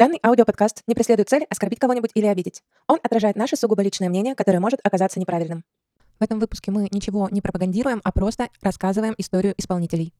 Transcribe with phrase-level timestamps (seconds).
[0.00, 2.62] Данный аудиоподкаст не преследует цель оскорбить кого-нибудь или обидеть.
[2.86, 5.62] Он отражает наше сугубо личное мнение, которое может оказаться неправильным.
[6.18, 10.14] В этом выпуске мы ничего не пропагандируем, а просто рассказываем историю исполнителей.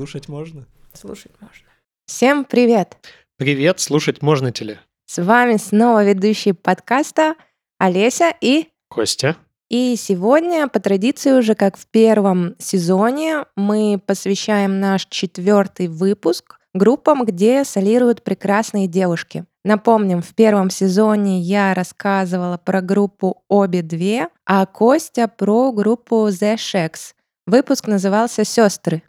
[0.00, 0.64] Слушать можно?
[0.94, 1.66] Слушать можно.
[2.06, 2.96] Всем привет!
[3.36, 4.80] Привет, слушать можно теле.
[5.04, 7.34] С вами снова ведущие подкаста
[7.76, 8.68] Олеся и...
[8.88, 9.36] Костя.
[9.68, 17.26] И сегодня, по традиции уже как в первом сезоне, мы посвящаем наш четвертый выпуск группам,
[17.26, 19.44] где солируют прекрасные девушки.
[19.66, 26.54] Напомним, в первом сезоне я рассказывала про группу Обе две, а Костя про группу The
[26.54, 27.12] Shacks.
[27.46, 29.02] Выпуск назывался Сестры.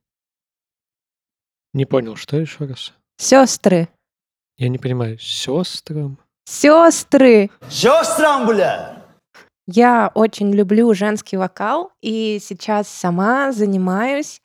[1.74, 2.94] Не понял, что еще раз?
[3.18, 3.88] Сестры.
[4.58, 5.18] Я не понимаю.
[5.20, 6.18] Сестрам?
[6.46, 7.50] Сестры.
[7.70, 8.98] Сестрам, бля!
[9.68, 14.42] Я очень люблю женский вокал, и сейчас сама занимаюсь,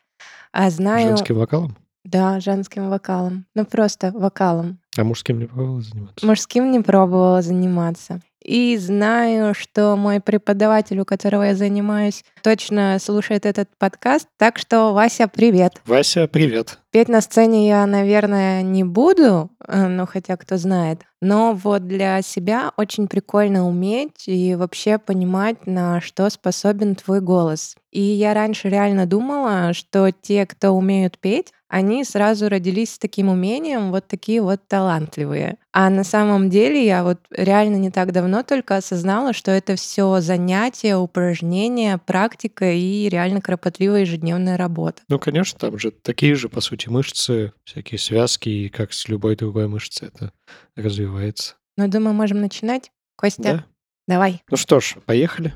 [0.53, 1.09] а знаю...
[1.09, 1.77] Женским вокалом?
[2.05, 3.47] Да, женским вокалом.
[3.57, 4.79] Ну, просто вокалом.
[4.97, 6.27] А мужским не пробовала заниматься?
[6.27, 8.21] Мужским не пробовала заниматься.
[8.47, 14.29] И знаю, что мой преподаватель, у которого я занимаюсь, точно слушает этот подкаст.
[14.39, 15.83] Так что, Вася, привет.
[15.85, 16.79] Вася, привет.
[16.93, 21.01] Петь на сцене я, наверное, не буду, э, ну хотя кто знает.
[21.21, 27.75] Но вот для себя очень прикольно уметь и вообще понимать, на что способен твой голос.
[27.91, 33.29] И я раньше реально думала, что те, кто умеют петь, они сразу родились с таким
[33.29, 35.57] умением, вот такие вот талантливые.
[35.79, 40.21] А на самом деле я вот реально не так давно только осознала, что это все
[40.23, 45.03] занятие, упражнение, практика и реально кропотливая ежедневная работа.
[45.11, 49.37] Ну, конечно, там же такие же, по сути, мышцы, всякие связки, и как с любой
[49.37, 50.33] другой мышцей это
[50.77, 51.57] развивается.
[51.77, 52.91] Ну, думаю, можем начинать.
[53.15, 53.65] Костя, Да?
[54.09, 54.43] давай.
[54.51, 55.53] Ну что ж, поехали.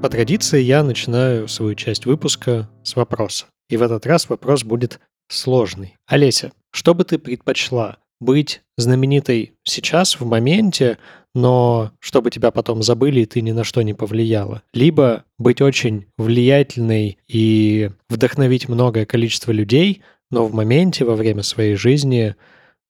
[0.00, 3.46] По традиции я начинаю свою часть выпуска с вопроса.
[3.68, 5.96] И в этот раз вопрос будет сложный.
[6.06, 7.98] Олеся, что бы ты предпочла?
[8.22, 10.98] Быть знаменитой сейчас, в моменте,
[11.34, 14.62] но чтобы тебя потом забыли, и ты ни на что не повлияла.
[14.72, 21.74] Либо быть очень влиятельной и вдохновить многое количество людей, но в моменте, во время своей
[21.74, 22.36] жизни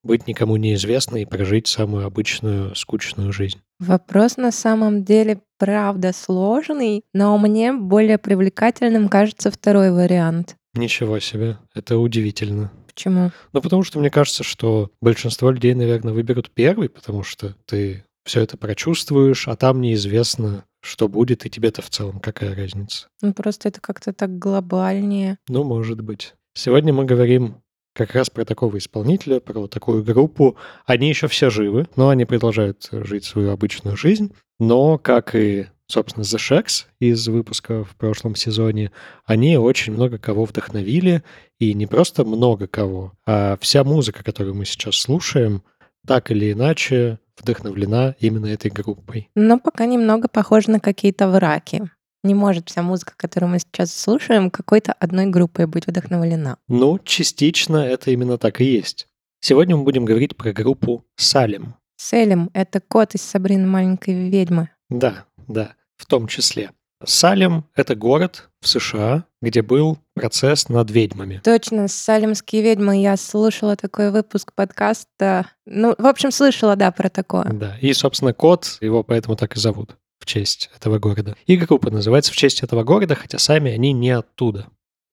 [0.04, 3.59] быть никому неизвестной и прожить самую обычную, скучную жизнь.
[3.78, 10.56] Вопрос на самом деле правда сложный, но мне более привлекательным кажется второй вариант.
[10.75, 12.70] Ничего себе, это удивительно.
[12.94, 13.30] Почему?
[13.53, 18.41] Ну, потому что мне кажется, что большинство людей, наверное, выберут первый, потому что ты все
[18.41, 23.08] это прочувствуешь, а там неизвестно, что будет, и тебе-то в целом какая разница.
[23.20, 25.38] Ну, просто это как-то так глобальнее.
[25.48, 26.34] Ну, может быть.
[26.54, 27.62] Сегодня мы говорим
[27.94, 30.56] как раз про такого исполнителя, про такую группу.
[30.86, 34.32] Они еще все живы, но они продолжают жить свою обычную жизнь.
[34.58, 38.91] Но, как и, собственно, The Shacks из выпуска в прошлом сезоне,
[39.25, 41.22] они очень много кого вдохновили.
[41.58, 45.62] И не просто много кого, а вся музыка, которую мы сейчас слушаем,
[46.06, 49.31] так или иначе вдохновлена именно этой группой.
[49.34, 51.82] Но пока немного похоже на какие-то враки.
[52.25, 56.56] Не может вся музыка, которую мы сейчас слушаем, какой-то одной группой быть вдохновлена.
[56.69, 59.08] Ну, частично это именно так и есть.
[59.41, 61.75] Сегодня мы будем говорить про группу Салем.
[61.97, 64.70] Селим— это кот из Сабрины маленькой ведьмы.
[64.88, 66.70] Да, да, в том числе.
[67.04, 71.40] Салем— это город в США, где был процесс над ведьмами.
[71.42, 73.00] Точно, салимские ведьмы.
[73.00, 75.46] Я слушала такой выпуск подкаста.
[75.66, 77.44] Ну, в общем, слышала, да, про такое.
[77.44, 81.34] Да, и, собственно, кот, его поэтому так и зовут в честь этого города.
[81.46, 84.69] И группа называется в честь этого города, хотя сами они не оттуда.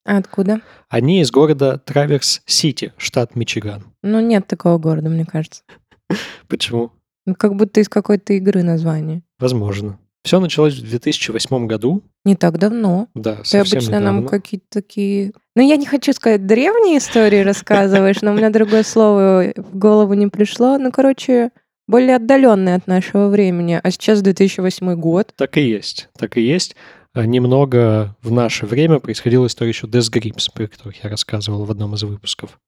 [0.06, 0.62] А откуда?
[0.90, 3.86] Они из города Траверс-Сити, штат Мичиган.
[4.04, 5.64] Ну, нет такого города, мне кажется.
[6.48, 6.92] Почему?
[7.26, 9.24] Ну, как будто из какой-то игры название.
[9.40, 10.00] Возможно.
[10.24, 12.04] Все началось в 2008 году.
[12.26, 13.08] Не так давно.
[13.16, 14.30] Да, Ты совсем обычно нам недавно.
[14.30, 15.32] какие-то такие...
[15.56, 20.14] Ну, я не хочу сказать, древние истории рассказываешь, но у меня другое слово в голову
[20.14, 20.78] не пришло.
[20.78, 21.52] Ну, короче,
[21.88, 23.80] более отдаленные от нашего времени.
[23.82, 25.34] А сейчас 2008 год.
[25.36, 26.76] Так и есть, так и есть.
[27.14, 31.72] А Немного в наше время происходила история еще Death Grips, про которых я рассказывал в
[31.72, 32.60] одном из выпусков.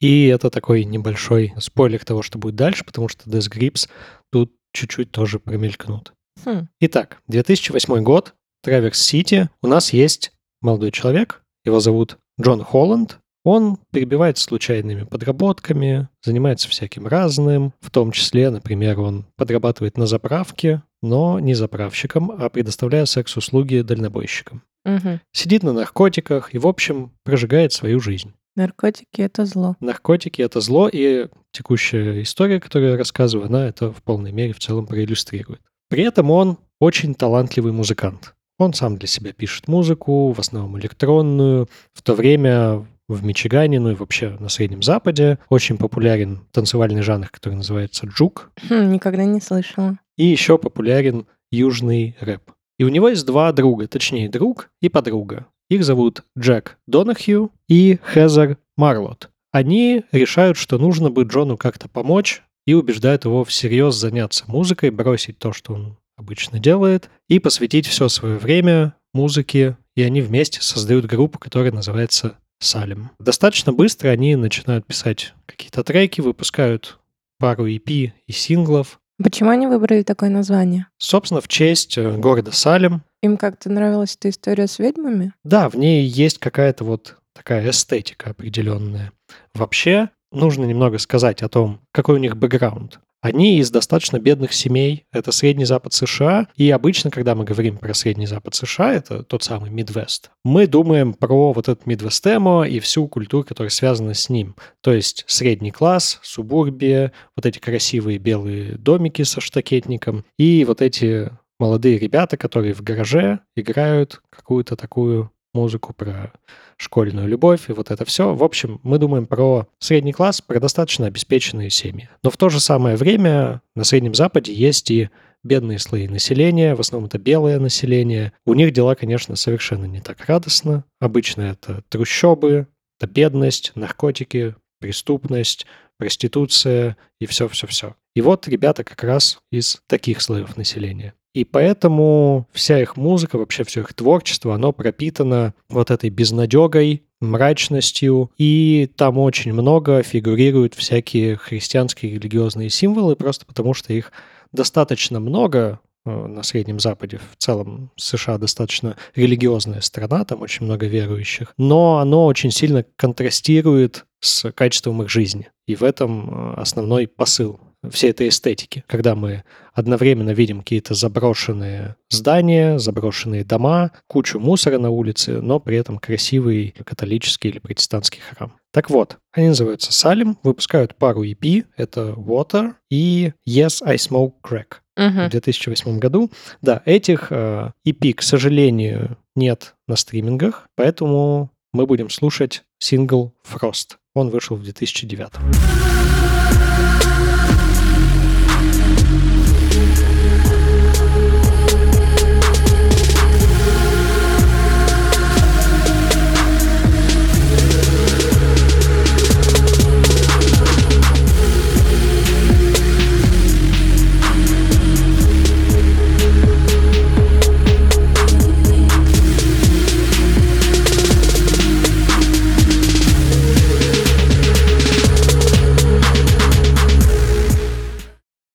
[0.00, 3.88] И это такой небольшой спойлер того, что будет дальше, потому что Death Grips
[4.30, 6.12] тут чуть-чуть тоже промелькнут.
[6.44, 6.68] Хм.
[6.80, 9.48] Итак, 2008 год, Траверс-Сити.
[9.62, 13.18] У нас есть молодой человек, его зовут Джон Холланд.
[13.44, 20.82] Он перебивается случайными подработками, занимается всяким разным, в том числе, например, он подрабатывает на заправке,
[21.02, 24.62] но не заправщиком, а предоставляя секс-услуги дальнобойщикам.
[24.84, 25.20] Мгм.
[25.32, 28.32] Сидит на наркотиках и, в общем, прожигает свою жизнь.
[28.54, 29.76] Наркотики— это зло.
[29.80, 34.58] Наркотики— это зло, и текущая история, которую я рассказываю, она это в полной мере в
[34.58, 35.62] целом проиллюстрирует.
[35.92, 38.34] При этом он очень талантливый музыкант.
[38.58, 41.68] Он сам для себя пишет музыку, в основном электронную.
[41.92, 47.28] В то время в Мичигане, ну и вообще на Среднем Западе очень популярен танцевальный жанр,
[47.28, 48.52] который называется джук.
[48.70, 49.98] Хм, никогда не слышала.
[50.16, 52.52] И еще популярен южный рэп.
[52.78, 55.44] И у него есть два друга, точнее друг и подруга.
[55.68, 59.28] Их зовут Джек Донахью и Хезер Марлот.
[59.50, 65.38] Они решают, что нужно бы Джону как-то помочь и убеждают его всерьез заняться музыкой, бросить
[65.38, 69.76] то, что он обычно делает, и посвятить все свое время музыке.
[69.94, 73.10] И они вместе создают группу, которая называется Салем.
[73.18, 76.98] Достаточно быстро они начинают писать какие-то треки, выпускают
[77.38, 79.00] пару EP и синглов.
[79.22, 80.86] Почему они выбрали такое название?
[80.98, 83.02] Собственно, в честь э, города Салем.
[83.22, 85.34] Им как-то нравилась эта история с ведьмами?
[85.44, 89.12] Да, в ней есть какая-то вот такая эстетика определенная.
[89.54, 93.00] Вообще, нужно немного сказать о том, какой у них бэкграунд.
[93.22, 97.94] Они из достаточно бедных семей, это Средний Запад США, и обычно, когда мы говорим про
[97.94, 103.06] Средний Запад США, это тот самый Мидвест, мы думаем про вот этот Мидвестемо и всю
[103.06, 104.56] культуру, которая связана с ним.
[104.80, 111.30] То есть средний класс, субурбия, вот эти красивые белые домики со штакетником и вот эти
[111.60, 116.32] молодые ребята, которые в гараже играют какую-то такую музыку про
[116.76, 118.34] школьную любовь и вот это все.
[118.34, 122.08] В общем, мы думаем про средний класс, про достаточно обеспеченные семьи.
[122.22, 125.10] Но в то же самое время на Среднем Западе есть и
[125.44, 128.32] бедные слои населения, в основном это белое население.
[128.44, 130.84] У них дела, конечно, совершенно не так радостно.
[131.00, 132.68] Обычно это трущобы,
[132.98, 135.66] это бедность, наркотики, преступность,
[135.98, 137.96] проституция и все-все-все.
[138.14, 141.14] И вот ребята как раз из таких слоев населения.
[141.34, 148.30] И поэтому вся их музыка, вообще все их творчество, оно пропитано вот этой безнадегой, мрачностью,
[148.36, 154.12] и там очень много фигурируют всякие христианские религиозные символы, просто потому что их
[154.50, 157.20] достаточно много э, на Среднем Западе.
[157.32, 164.04] В целом США достаточно религиозная страна, там очень много верующих, но оно очень сильно контрастирует
[164.20, 165.48] с качеством их жизни.
[165.66, 171.96] И в этом э, основной посыл всей этой эстетики, когда мы одновременно видим какие-то заброшенные
[172.10, 178.52] здания, заброшенные дома, кучу мусора на улице, но при этом красивый католический или протестантский храм.
[178.72, 184.76] Так вот, они называются Салим, выпускают пару EP, это Water и Yes, I Smoke Crack
[184.96, 186.30] в 2008 году.
[186.60, 193.96] Да, этих э, EP, к сожалению, нет на стримингах, поэтому мы будем слушать сингл Frost.
[194.14, 196.21] Он вышел в 2009.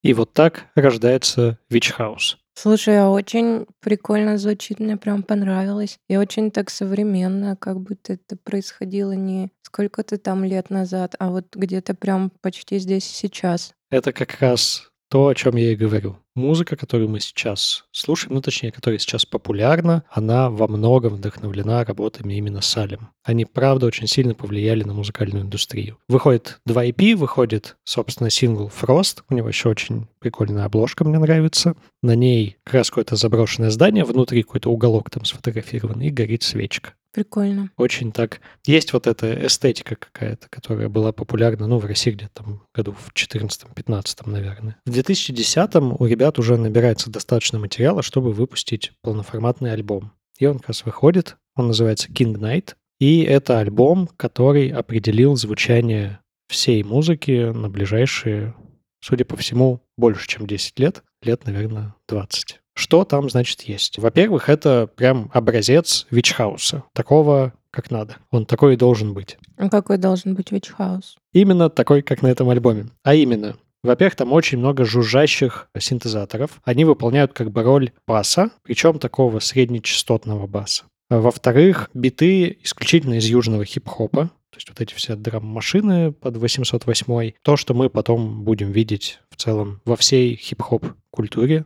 [0.02, 2.36] И вот так рождается Witch House.
[2.54, 5.98] Слушай, а очень прикольно звучит, мне прям понравилось.
[6.08, 11.54] И очень так современно, как будто это происходило не сколько-то там лет назад, а вот
[11.54, 13.72] где-то прям почти здесь и сейчас.
[13.90, 16.18] Это как раз то, о чем я и говорю.
[16.34, 22.34] Музыка, которую мы сейчас слушаем, ну точнее, которая сейчас популярна, она во многом вдохновлена работами
[22.34, 23.08] именно Салем.
[23.24, 25.98] Они, правда, очень сильно повлияли на музыкальную индустрию.
[26.08, 29.22] Выходит два EP, выходит, собственно, сингл Frost.
[29.28, 31.74] У него еще очень прикольная обложка, мне нравится.
[32.02, 36.94] На ней как раз какое-то заброшенное здание, внутри какой-то уголок там сфотографирован, и горит свечка.
[37.18, 37.72] Прикольно.
[37.76, 38.40] Очень так...
[38.64, 43.12] Есть вот эта эстетика какая-то, которая была популярна, ну, в России где-то там году в
[43.12, 44.76] 14-15, наверное.
[44.86, 50.12] В 2010-м у ребят уже набирается достаточно материала, чтобы выпустить полноформатный альбом.
[50.38, 56.20] И он как раз выходит, он называется King Night, и это альбом, который определил звучание
[56.46, 58.54] всей музыки на ближайшие,
[59.00, 62.60] судя по всему, больше, чем 10 лет, лет, наверное, 20.
[62.78, 63.98] Что там, значит, есть?
[63.98, 68.18] Во-первых, это прям образец вичхауса, такого, как надо.
[68.30, 69.36] Он такой и должен быть.
[69.56, 71.16] А какой должен быть House?
[71.32, 72.90] Именно такой, как на этом альбоме.
[73.02, 76.60] А именно, во-первых, там очень много жужжащих синтезаторов.
[76.62, 80.84] Они выполняют как бы роль баса, причем такого среднечастотного баса.
[81.10, 84.30] Во-вторых, биты исключительно из южного хип-хопа.
[84.50, 87.32] То есть вот эти все драм-машины под 808.
[87.42, 91.64] То, что мы потом будем видеть в целом во всей хип-хоп культуре.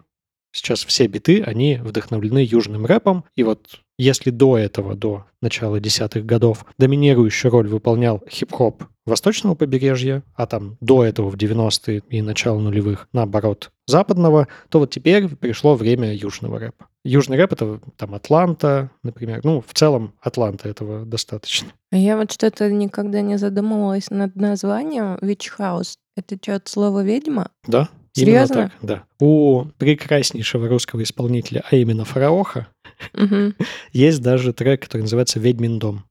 [0.53, 3.25] Сейчас все биты, они вдохновлены южным рэпом.
[3.35, 10.23] И вот если до этого, до начала десятых годов, доминирующую роль выполнял хип-хоп восточного побережья,
[10.35, 15.75] а там до этого в 90-е и начало нулевых, наоборот, западного, то вот теперь пришло
[15.75, 16.87] время южного рэпа.
[17.05, 19.41] Южный рэп— это там Атланта, например.
[19.43, 21.69] Ну, в целом Атланта этого достаточно.
[21.91, 25.95] А Я вот что-то никогда не задумывалась над названием Witch House.
[26.17, 27.51] Это что, от слова ведьма?
[27.67, 27.89] Да?
[28.13, 28.55] Серьезно?
[28.55, 29.05] Именно так, да.
[29.21, 32.69] У прекраснейшего русского исполнителя, а именно Фараоха,
[33.15, 33.55] Мгм.
[33.93, 36.05] есть даже трек, который называется «Ведьмин дом».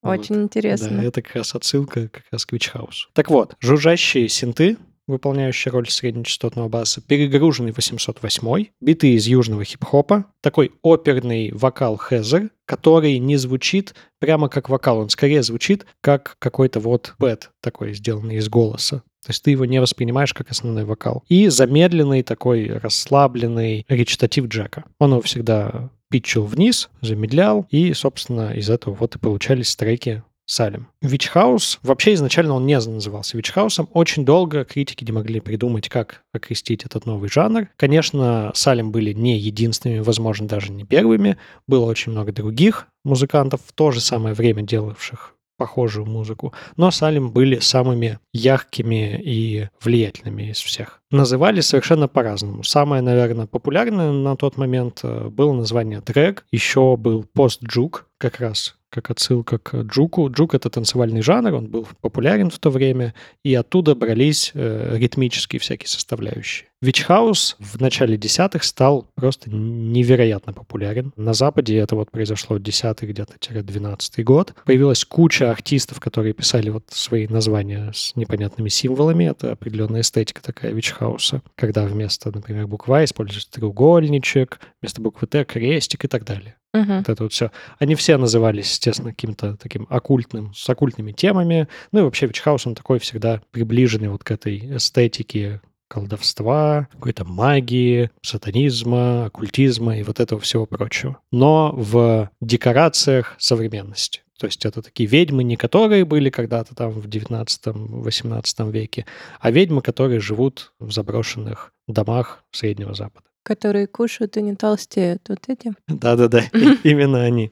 [0.00, 0.20] Вот.
[0.20, 1.00] Очень Да, интересно.
[1.00, 3.08] это как раз отсылка как раз к House.
[3.14, 4.76] Так вот, жужжащие синты,
[5.08, 13.18] выполняющие роль среднечастотного баса, перегруженный 808, биты из южного хип-хопа, такой оперный вокал Хезер, который
[13.18, 18.48] не звучит прямо как вокал, он скорее звучит как какой-то вот бэт такой, сделанный из
[18.48, 19.02] голоса.
[19.24, 21.24] То есть ты его не воспринимаешь как основной вокал.
[21.28, 24.84] И замедленный такой расслабленный речитатив Джека.
[24.98, 30.88] Он его всегда питчил вниз, замедлял, и, собственно, из этого вот и получались треки Салем.
[31.02, 33.86] House, вообще изначально он не назывался House.
[33.92, 37.68] Очень долго критики не могли придумать, как окрестить этот новый жанр.
[37.76, 41.36] Конечно, Салем были не единственными, возможно, даже не первыми.
[41.66, 46.54] Было очень много других музыкантов в то же самое время делавших похожую музыку.
[46.76, 51.02] Но Салем были самыми яркими и влиятельными из всех.
[51.10, 52.62] Называли совершенно по-разному.
[52.62, 56.46] Самое, наверное, популярное на тот момент э, было название дрэг.
[56.52, 60.30] Еще был пост-джук, как раз как отсылка к джуку.
[60.30, 63.14] Джук— это танцевальный жанр, он был популярен в то время,
[63.44, 66.68] и оттуда брались э, ритмические всякие составляющие.
[66.82, 71.12] House в начале десятых стал просто невероятно популярен.
[71.16, 74.54] На Западе это вот произошло 10 где-то 12 год.
[74.64, 79.24] Появилась куча артистов, которые писали вот свои названия с непонятными символами.
[79.24, 81.40] Это определенная эстетика такая House.
[81.56, 86.54] Когда вместо, например, буквы А используется треугольничек, вместо буквы Т крестик и так далее.
[86.74, 86.98] Мгм.
[86.98, 87.50] Вот это вот все.
[87.78, 91.68] Они все назывались, естественно, каким-то таким оккультным, с оккультными темами.
[91.92, 98.10] Ну и вообще House, он такой всегда приближенный вот к этой эстетике колдовства, какой-то магии,
[98.22, 101.18] сатанизма, оккультизма и вот этого всего прочего.
[101.32, 104.22] Но в декорациях современности.
[104.38, 109.06] То есть это такие ведьмы, не которые были когда-то там в 19-18 веке,
[109.40, 113.26] а ведьмы, которые живут в заброшенных домах Среднего Запада.
[113.48, 115.22] Которые кушают и не толстеют.
[115.30, 115.72] Вот эти?
[115.88, 116.42] Да-да-да,
[116.84, 117.50] именно они.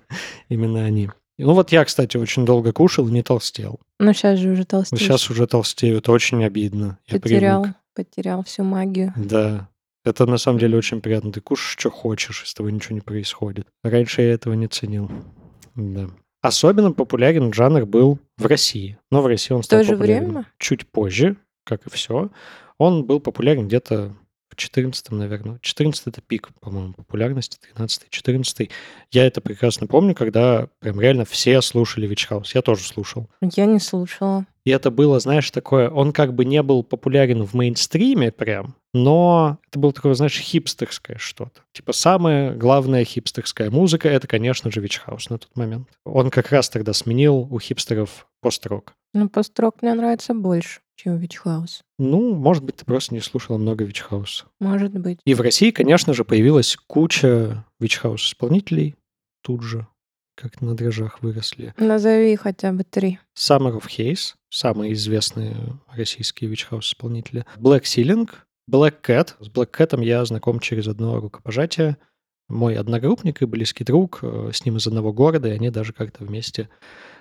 [0.50, 1.09] Именно они.
[1.38, 3.81] Ну вот я, кстати, очень долго кушал и не толстел.
[3.99, 5.00] Ну, сейчас же уже толстеешь.
[5.00, 6.99] Сейчас уже толстею, это очень обидно.
[7.11, 9.15] Потерял, потерял всю магию.
[9.17, 9.69] Да.
[10.05, 11.33] Это на самом деле очень приятно.
[11.33, 13.67] Ты кушаешь, что хочешь, и с тобой ничего не происходит.
[13.83, 15.11] Раньше я этого не ценил.
[15.75, 16.11] Да.
[16.43, 18.99] Особенно популярен жанр был в России.
[19.11, 20.47] Но в России он В стал то же популярен время?
[20.59, 22.31] чуть позже, как и все.
[22.79, 24.15] Он был популярен где-то
[24.56, 25.58] в 14 наверное.
[25.60, 28.70] 14 это пик, по-моему, популярности, 13 14
[29.12, 32.50] Я это прекрасно помню, когда прям реально все слушали Witch House.
[32.54, 33.28] Я тоже слушал.
[33.40, 34.46] Я не слушала.
[34.64, 39.59] И это было, знаешь, такое, он как бы не был популярен в мейнстриме прям, но
[39.69, 41.62] это было такое, знаешь, хипстерское что-то.
[41.73, 45.88] Типа самая главная хипстерская музыка— это, конечно же, Witch House на тот момент.
[46.05, 48.95] Он как раз тогда сменил у хипстеров пост-рок.
[49.12, 51.81] Ну, построк мне нравится больше, чем Witch House.
[51.99, 54.45] Ну, может быть, ты просто не слушала много Witch House.
[54.61, 55.21] Может быть.
[55.25, 58.97] И в России, конечно же, появилась куча Witch House исполнителей
[59.43, 59.87] тут же,
[60.35, 61.73] как на дрожжах выросли.
[61.79, 63.19] Назови хотя бы три.
[63.38, 65.57] Summer of Haze, самые известные
[65.91, 67.47] российские Witch House исполнители.
[67.57, 68.29] Black Ceiling,
[68.70, 69.35] Black Cat.
[69.40, 71.96] С Black Cat я знаком через одно рукопожатие.
[72.49, 76.25] Мой одногруппник и близкий друг, э, с ним из одного города, и они даже как-то
[76.25, 76.68] вместе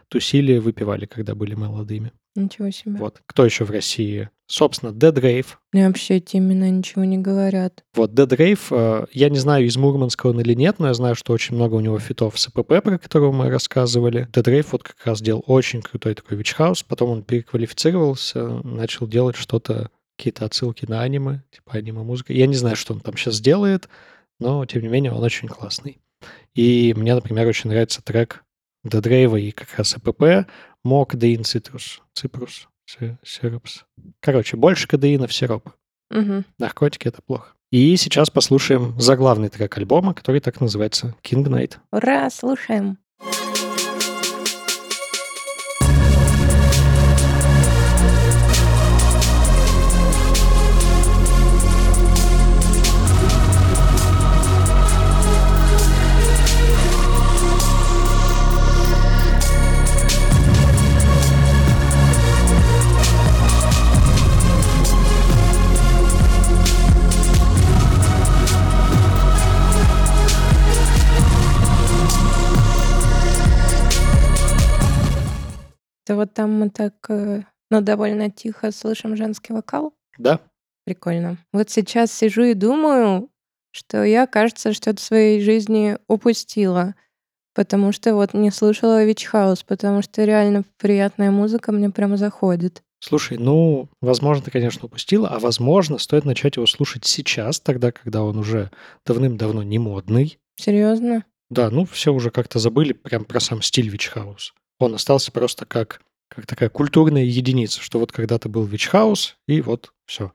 [0.07, 2.11] тусили, выпивали, когда были молодыми.
[2.35, 2.97] Ничего себе.
[2.97, 3.21] Вот.
[3.25, 4.29] Кто еще в России?
[4.47, 5.47] Собственно, Dead Rave.
[5.71, 7.83] Мне вообще эти имена ничего не говорят.
[7.95, 11.15] Вот, Dead Rave, э, я не знаю, из Мурманска он или нет, но я знаю,
[11.15, 14.27] что очень много у него фитов с АПП, про которого мы рассказывали.
[14.31, 19.37] Dead Rave вот как раз делал очень крутой такой House, потом он переквалифицировался, начал делать
[19.37, 22.33] что-то, какие-то отсылки на аниме, типа аниме-музыка.
[22.33, 23.89] Я не знаю, что он там сейчас делает,
[24.39, 25.99] но, тем не менее, он очень классный.
[26.53, 28.43] И мне, например, очень нравится трек
[28.85, 30.47] Rave и как раз АПП
[30.85, 31.99] More Codeine Citrus.
[32.17, 32.67] Citrus.
[32.85, 33.81] Си- Syrups.
[34.19, 35.69] Короче, больше кадеина в сироп.
[36.11, 36.45] Мгм.
[36.59, 37.53] Наркотики— это плохо.
[37.71, 41.77] И сейчас послушаем заглавный трек альбома, который так называется King Night.
[41.91, 42.99] Ура, слушаем.
[76.05, 79.95] Это вот там мы так, э, ну, довольно тихо слышим женский вокал?
[80.19, 80.39] Да.
[80.85, 81.37] Прикольно.
[81.51, 83.29] Вот сейчас сижу и думаю,
[83.71, 86.93] что я, кажется, что-то в своей жизни упустила,
[87.55, 92.83] потому что вот не слушала Witch House, потому что реально приятная музыка мне прям заходит.
[92.99, 98.23] Слушай, ну, возможно, ты, конечно, упустила, а возможно, стоит начать его слушать сейчас, тогда, когда
[98.23, 98.69] он уже
[99.07, 100.37] давным-давно не модный.
[100.55, 101.25] Серьезно?
[101.49, 104.51] Да, ну, все уже как-то забыли прям про сам стиль Witch House.
[104.79, 109.93] Он остался просто как, как такая культурная единица, что вот когда-то был House, и вот
[110.05, 110.33] все.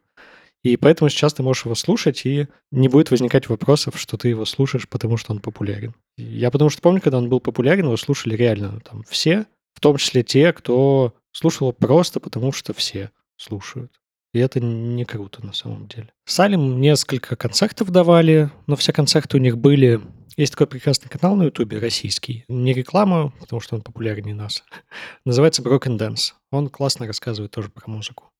[0.63, 4.45] И поэтому сейчас ты можешь его слушать, и не будет возникать вопросов, что ты его
[4.45, 5.95] слушаешь, потому что он популярен.
[6.19, 9.97] Я потому что помню, когда он был популярен, его слушали реально там все, в том
[9.97, 13.93] числе те, кто слушал его просто потому, что все слушают.
[14.33, 16.13] И это не круто на самом деле.
[16.25, 20.01] Салим несколько концертов давали, но все концерты у них были...
[20.41, 22.47] Есть такой прекрасный канал на Ютубе, российский.
[22.49, 24.65] Не реклама, потому что он популярнее нас.
[25.27, 26.33] Называется Broken Dance.
[26.51, 28.31] Он классно рассказывает тоже про музыку.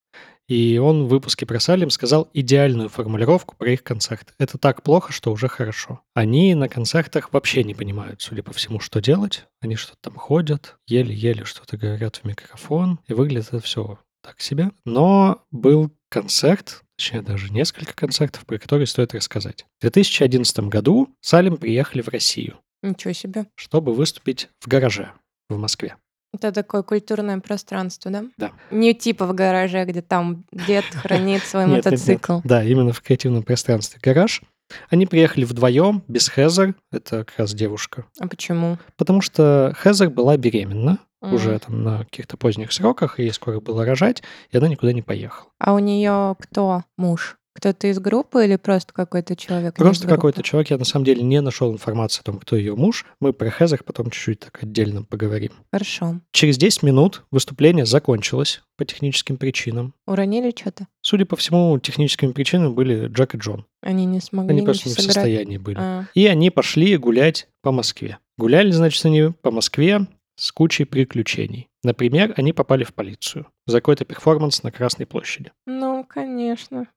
[0.49, 4.33] И он в выпуске про Салим сказал идеальную формулировку про их концерт.
[4.38, 6.00] Это так плохо, что уже хорошо.
[6.14, 9.45] Они на концертах вообще не понимают, судя по всему, что делать.
[9.61, 14.71] Они что-то там ходят, еле-еле что-то говорят в микрофон, и выглядит это все так себе.
[14.87, 19.64] Но был концерт, точнее даже несколько концертов, про которые стоит рассказать.
[19.78, 22.59] В 2011 году Салим приехали в Россию.
[22.83, 23.47] Ничего себе.
[23.54, 25.12] Чтобы выступить в гараже
[25.49, 25.97] в Москве.
[26.35, 28.25] Это такое культурное пространство, да?
[28.37, 28.52] Да.
[28.71, 31.92] Не типа в гараже, где там дед хранит свой Нет, нет, нет.
[31.92, 32.40] мотоцикл.
[32.45, 34.42] Да, именно в креативном пространстве гараж.
[34.90, 38.04] Они приехали вдвоем, без Хезер, это как раз девушка.
[38.21, 38.78] А почему?
[38.97, 41.34] Потому что Хезер была беременна М.
[41.34, 45.02] уже там на каких-то поздних сроках, и ей скоро было рожать, и она никуда не
[45.02, 45.48] поехала.
[45.58, 47.36] А у нее кто муж?
[47.52, 49.74] Кто-то из группы или просто какой-то человек?
[49.74, 53.04] Просто какой-то человек, я на самом деле не нашел информации о том, кто ее муж.
[53.21, 55.50] Мы про Хезер потом чуть-чуть так отдельно поговорим.
[55.73, 56.21] Хорошо.
[56.30, 59.95] Через 10 минут выступление закончилось по техническим причинам.
[60.06, 60.86] Уронили что-то?
[61.02, 63.66] Судя по всему, техническими причинами были Джек и Джон.
[63.82, 65.14] Они не смогли Они просто не в сыграть?
[65.14, 65.76] состоянии были.
[65.78, 68.18] А, И они пошли гулять по Москве.
[68.38, 70.06] Гуляли, значит, они по Москве
[70.40, 71.68] с кучей приключений.
[71.82, 75.52] Например, они попали в полицию за какой-то перформанс на Красной площади.
[75.66, 76.88] ну, конечно.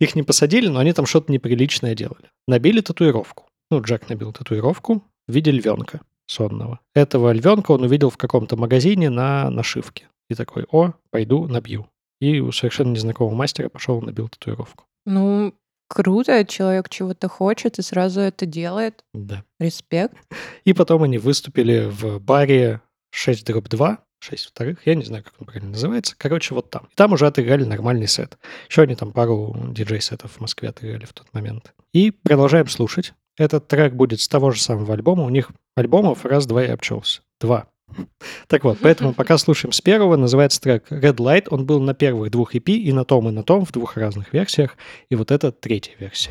[0.00, 2.30] Их не посадили, но они там что-то неприличное делали.
[2.48, 3.46] Набили татуировку.
[3.70, 6.80] Ну, Джек набил татуировку в виде львенка сонного.
[6.94, 10.08] Этого львенка он увидел в каком-то магазине на нашивке.
[10.28, 11.88] И такой, о, пойду набью.
[12.20, 14.84] И у совершенно незнакомого мастера пошел набил татуировку.
[15.06, 15.54] Ну,
[15.92, 19.04] круто, человек чего-то хочет и сразу это делает.
[19.14, 19.44] Да.
[19.58, 20.16] Респект.
[20.64, 25.34] И потом они выступили в баре 6 дробь 2, 6 вторых, я не знаю, как
[25.38, 26.14] он правильно называется.
[26.16, 26.88] Короче, вот там.
[26.90, 28.38] И там уже отыграли нормальный сет.
[28.68, 31.72] Еще они там пару диджей-сетов в Москве отыграли в тот момент.
[31.92, 33.12] И продолжаем слушать.
[33.36, 35.24] Этот трек будет с того же самого альбома.
[35.24, 37.22] У них альбомов раз-два и обчелся.
[37.40, 37.66] Два.
[38.48, 41.46] Так вот, поэтому пока слушаем с первого, называется трек Red Light.
[41.50, 44.32] Он был на первых двух EP и на том, и на том в двух разных
[44.32, 44.76] версиях.
[45.08, 46.30] И вот это третья версия.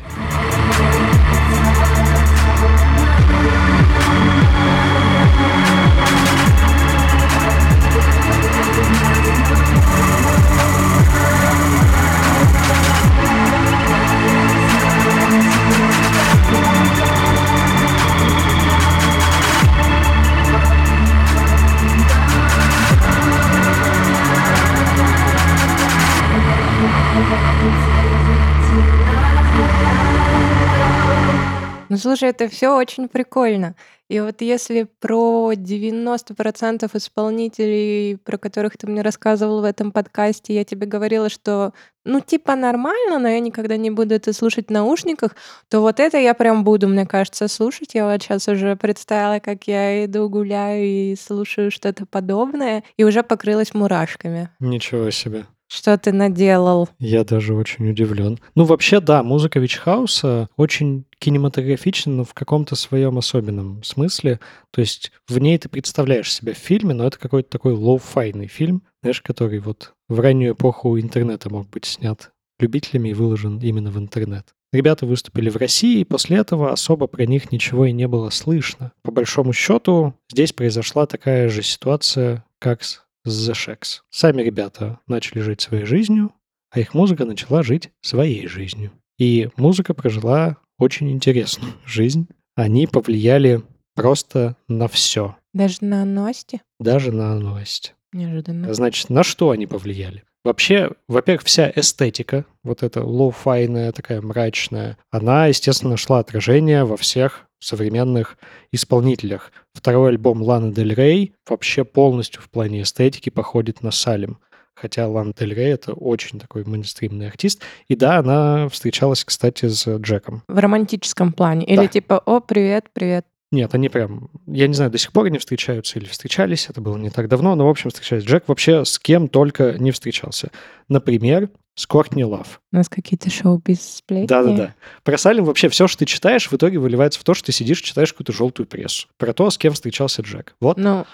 [31.92, 33.74] Ну, слушай, это все очень прикольно.
[34.08, 40.64] И вот если про 90% исполнителей, про которых ты мне рассказывал в этом подкасте, я
[40.64, 41.74] тебе говорила, что
[42.06, 45.36] ну типа нормально, но я никогда не буду это слушать в наушниках,
[45.68, 47.92] то вот это я прям буду, мне кажется, слушать.
[47.92, 53.22] Я вот сейчас уже представила, как я иду гуляю и слушаю что-то подобное, и уже
[53.22, 54.48] покрылась мурашками.
[54.60, 55.44] Ничего себе.
[55.72, 56.90] Что ты наделал?
[56.98, 58.38] Я даже очень удивлен.
[58.54, 64.38] Ну, вообще, да, музыка Вичхауса очень кинематографична, но в каком-то своем особенном смысле.
[64.70, 68.82] То есть в ней ты представляешь себя в фильме, но это какой-то такой лоу-файный фильм,
[69.00, 73.96] знаешь, который вот в раннюю эпоху интернета мог быть снят любителями и выложен именно в
[73.96, 74.54] интернет.
[74.74, 78.92] Ребята выступили в России, и после этого особо про них ничего и не было слышно.
[79.02, 84.00] По большому счету, здесь произошла такая же ситуация, как с The Shacks.
[84.10, 86.32] Сами ребята начали жить своей жизнью,
[86.70, 88.92] а их музыка начала жить своей жизнью.
[89.18, 92.26] И музыка прожила очень интересную жизнь.
[92.56, 93.62] Они повлияли
[93.94, 96.60] просто на все, Даже на Насте?
[96.80, 97.94] даже на Настю.
[98.12, 98.72] Неожиданно.
[98.74, 100.24] Значит, на что они повлияли?
[100.44, 107.46] Вообще, во-первых, вся эстетика, вот эта лоу-файная, такая мрачная, она, естественно, нашла отражение во всех
[107.62, 108.36] современных
[108.70, 109.52] исполнителях.
[109.72, 114.38] Второй альбом Ланы Дель Рей вообще полностью в плане эстетики походит на Salem.
[114.74, 117.62] Хотя Лана Дель Рей— это очень такой мейнстримный артист.
[117.88, 120.42] И да, она встречалась, кстати, с Джеком.
[120.48, 121.66] В романтическом плане?
[121.66, 121.86] Или Да.
[121.88, 123.26] типа, о, привет, привет.
[123.52, 124.30] Нет, они прям...
[124.46, 126.70] Я не знаю, до сих пор они встречаются или встречались.
[126.70, 128.24] Это было не так давно, но, в общем, встречались.
[128.24, 130.50] Джек вообще с кем только не встречался.
[130.88, 132.62] Например, с Кортни Лав.
[132.72, 134.26] У нас какие-то шоу-биз-сплетни.
[134.26, 134.74] Да-да-да.
[135.04, 137.82] Про Салем вообще все, что ты читаешь, в итоге выливается в то, что ты сидишь,
[137.82, 139.06] читаешь какую-то желтую прессу.
[139.18, 140.56] Про то, с кем встречался Джек.
[140.58, 140.78] Вот.
[140.78, 141.04] Ну,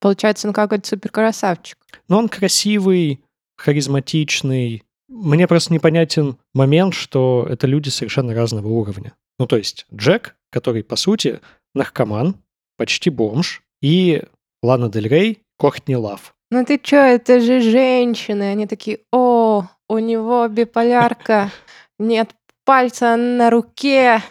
[0.00, 1.76] получается, он какой-то суперкрасавчик.
[2.08, 3.20] Но он красивый,
[3.56, 4.84] харизматичный.
[5.08, 9.14] Мне просто непонятен момент, что это люди совершенно разного уровня.
[9.40, 11.40] Ну, то есть Джек, который, по сути,
[11.74, 12.36] наркоман,
[12.76, 14.22] почти бомж, и
[14.62, 16.34] Лана Дель Рей, Кортни Лав.
[16.50, 18.50] Ну ты чё, это же женщины.
[18.50, 21.50] Они такие, о, у него биполярка,
[21.98, 22.30] нет
[22.64, 24.22] пальца на руке,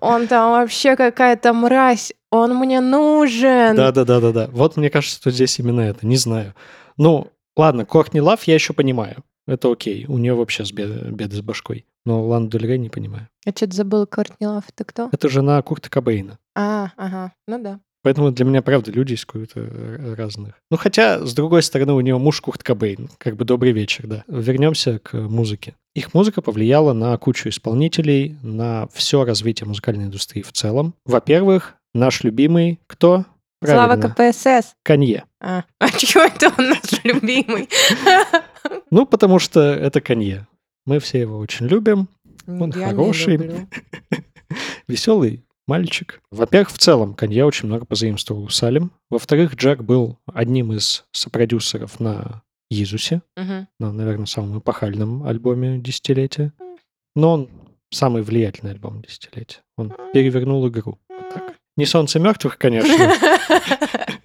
[0.00, 3.76] он там вообще какая-то мразь, он мне нужен.
[3.76, 4.48] Да-да-да-да-да.
[4.52, 6.06] Вот мне кажется, что здесь именно это.
[6.06, 6.54] Не знаю.
[6.96, 9.24] Ну, ладно, Кортни Лав я еще понимаю.
[9.46, 10.06] Это окей.
[10.08, 11.86] У нее вообще беды с башкой.
[12.04, 13.28] Но Лану Дель Рей не понимаю.
[13.44, 15.08] Я что-то забыла, Кортни Лав, это кто?
[15.10, 16.38] Это жена Курта Кобейна.
[16.54, 17.80] А, ага, ну да.
[18.04, 20.54] Поэтому для меня, правда, люди из каких-то э, разных.
[20.70, 23.08] Ну, хотя, с другой стороны, у него муж Курт Кобейн.
[23.16, 24.24] Как бы добрый вечер, да.
[24.28, 25.74] Вернемся к музыке.
[25.94, 30.94] Их музыка повлияла на кучу исполнителей, на все развитие музыкальной индустрии в целом.
[31.06, 33.24] Во-первых, наш любимый кто?
[33.64, 34.74] Слава Правильно, КПСС.
[34.82, 35.24] Канье.
[35.40, 37.70] А, а чего это он наш любимый?
[38.90, 40.46] Ну, потому что это Канье.
[40.86, 42.08] Мы все его очень любим.
[42.46, 43.38] Он Я хороший.
[44.88, 46.20] Веселый мальчик.
[46.30, 48.90] Во-первых, в целом, Канье очень много позаимствовал у Салем.
[49.10, 53.68] Во-вторых, Джек был одним из сопродюсеров на Иисусе, Мгм.
[53.78, 56.52] на, наверное, самом эпохальном альбоме десятилетия.
[57.16, 57.48] Но он
[57.90, 59.60] самый влиятельный альбом десятилетия.
[59.76, 60.98] Он перевернул игру.
[61.08, 61.54] Вот так.
[61.76, 62.92] Не «Солнце мертвых», конечно.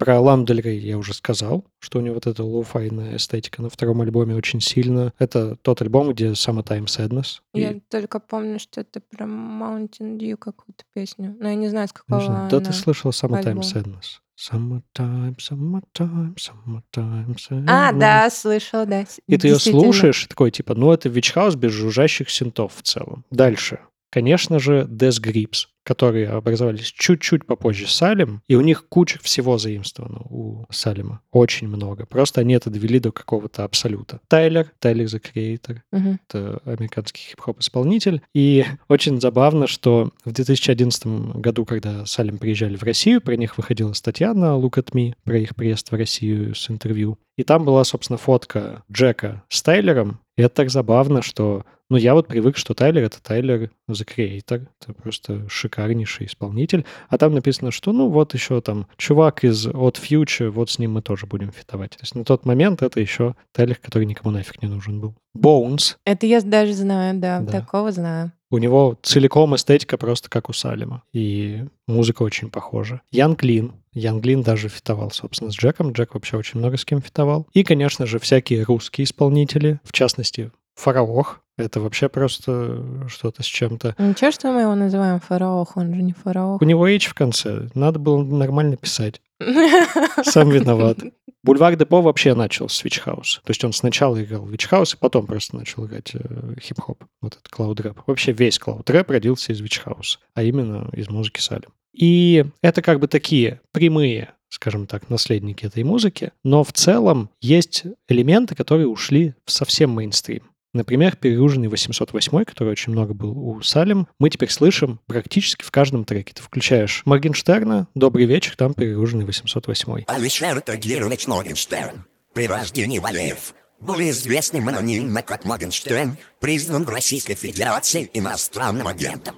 [0.00, 3.68] Про Лану Дель Рей я уже сказал, что у него вот эта лоу-файная эстетика на
[3.68, 5.12] втором альбоме очень сильно.
[5.18, 7.40] Это тот альбом, где Summertime Sadness.
[7.54, 11.36] И- Я только помню, что это про Mountain Dew какую-то песню.
[11.38, 12.50] Но я не знаю, с какого знаю.
[12.50, 13.62] Да ты слышал Summertime альбом.
[13.62, 14.20] Sadness.
[14.40, 17.66] Summertime, summertime, summertime sadness.
[17.68, 19.04] А, да, слышала, да.
[19.26, 23.24] И ты ее слушаешь, и такой, типа, ну, это Вичхаус без жужжащих синтов в целом.
[23.30, 23.80] Дальше.
[24.10, 30.20] Конечно же, Death Grips, которые образовались чуть-чуть попозже Salem, и у них куча всего заимствовано
[30.28, 31.20] у Salem а.
[31.32, 32.06] Очень много.
[32.06, 34.20] Просто они это довели до какого-то абсолюта.
[34.28, 36.20] Tyler, Tyler the Creator, Мгм.
[36.28, 38.22] это американский хип-хоп-исполнитель.
[38.34, 43.92] И очень забавно, что в 2011 году, когда Салем приезжали в Россию, про них выходила
[43.92, 47.18] статья на Look at Me, про их приезд в Россию с интервью.
[47.36, 50.20] И там была, собственно, фотка Джека с Тайлером.
[50.36, 51.64] И это так забавно, что...
[51.88, 54.68] Ну, я вот привык, что Тайлер— это Тайлер The Creator.
[54.80, 56.84] Это просто шикарнейший исполнитель.
[57.08, 60.92] А там написано, что, ну, вот еще там чувак из Odd Future, вот с ним
[60.92, 61.90] мы тоже будем фитовать.
[61.92, 65.14] То есть на тот момент это еще Тайлер, который никому нафиг не нужен был.
[65.36, 67.60] Bones Это я даже знаю, да, Да.
[67.60, 68.32] такого знаю.
[68.50, 71.04] у него целиком эстетика просто как у Салема.
[71.12, 73.00] И музыка очень похожа.
[73.12, 73.72] Ян Клин.
[73.92, 75.92] Ян Клин даже фитовал, собственно, с Джеком.
[75.92, 77.46] Джек вообще очень много с кем фитовал.
[77.52, 79.78] И, конечно же, всякие русские исполнители.
[79.84, 81.39] В частности, Фараох.
[81.60, 83.94] Это вообще просто что-то с чем-то.
[83.98, 86.60] Ничего, что мы его называем фараох, он же не фараох.
[86.60, 87.68] У него H в конце.
[87.74, 89.20] Надо было нормально писать.
[90.22, 90.98] Сам виноват.
[91.42, 93.40] Бульвар Депо вообще начал с House.
[93.44, 97.02] То есть он сначала играл в Witch House, и потом просто начал играть э, хип-хоп.
[97.22, 98.00] Вот этот клауд рэп.
[98.06, 101.72] Вообще весь клауд рэп родился из House, а именно из музыки Салем.
[101.94, 107.84] И это как бы такие прямые, скажем так, наследники этой музыки, но в целом есть
[108.08, 110.49] элементы, которые ушли в совсем мейнстрим.
[110.72, 116.04] Например, перегруженный 808, который очень много был у Салем, мы теперь слышим практически в каждом
[116.04, 116.32] треке.
[116.32, 120.04] Ты включаешь Моргенштерна, «Добрый вечер», там перегруженный 808.
[120.06, 122.04] Алишер Тагирович Моргенштерн,
[122.34, 129.34] при рождении Валеев, более известный анонимно как Моргенштерн, признан в Российской Федерации иностранным агентом.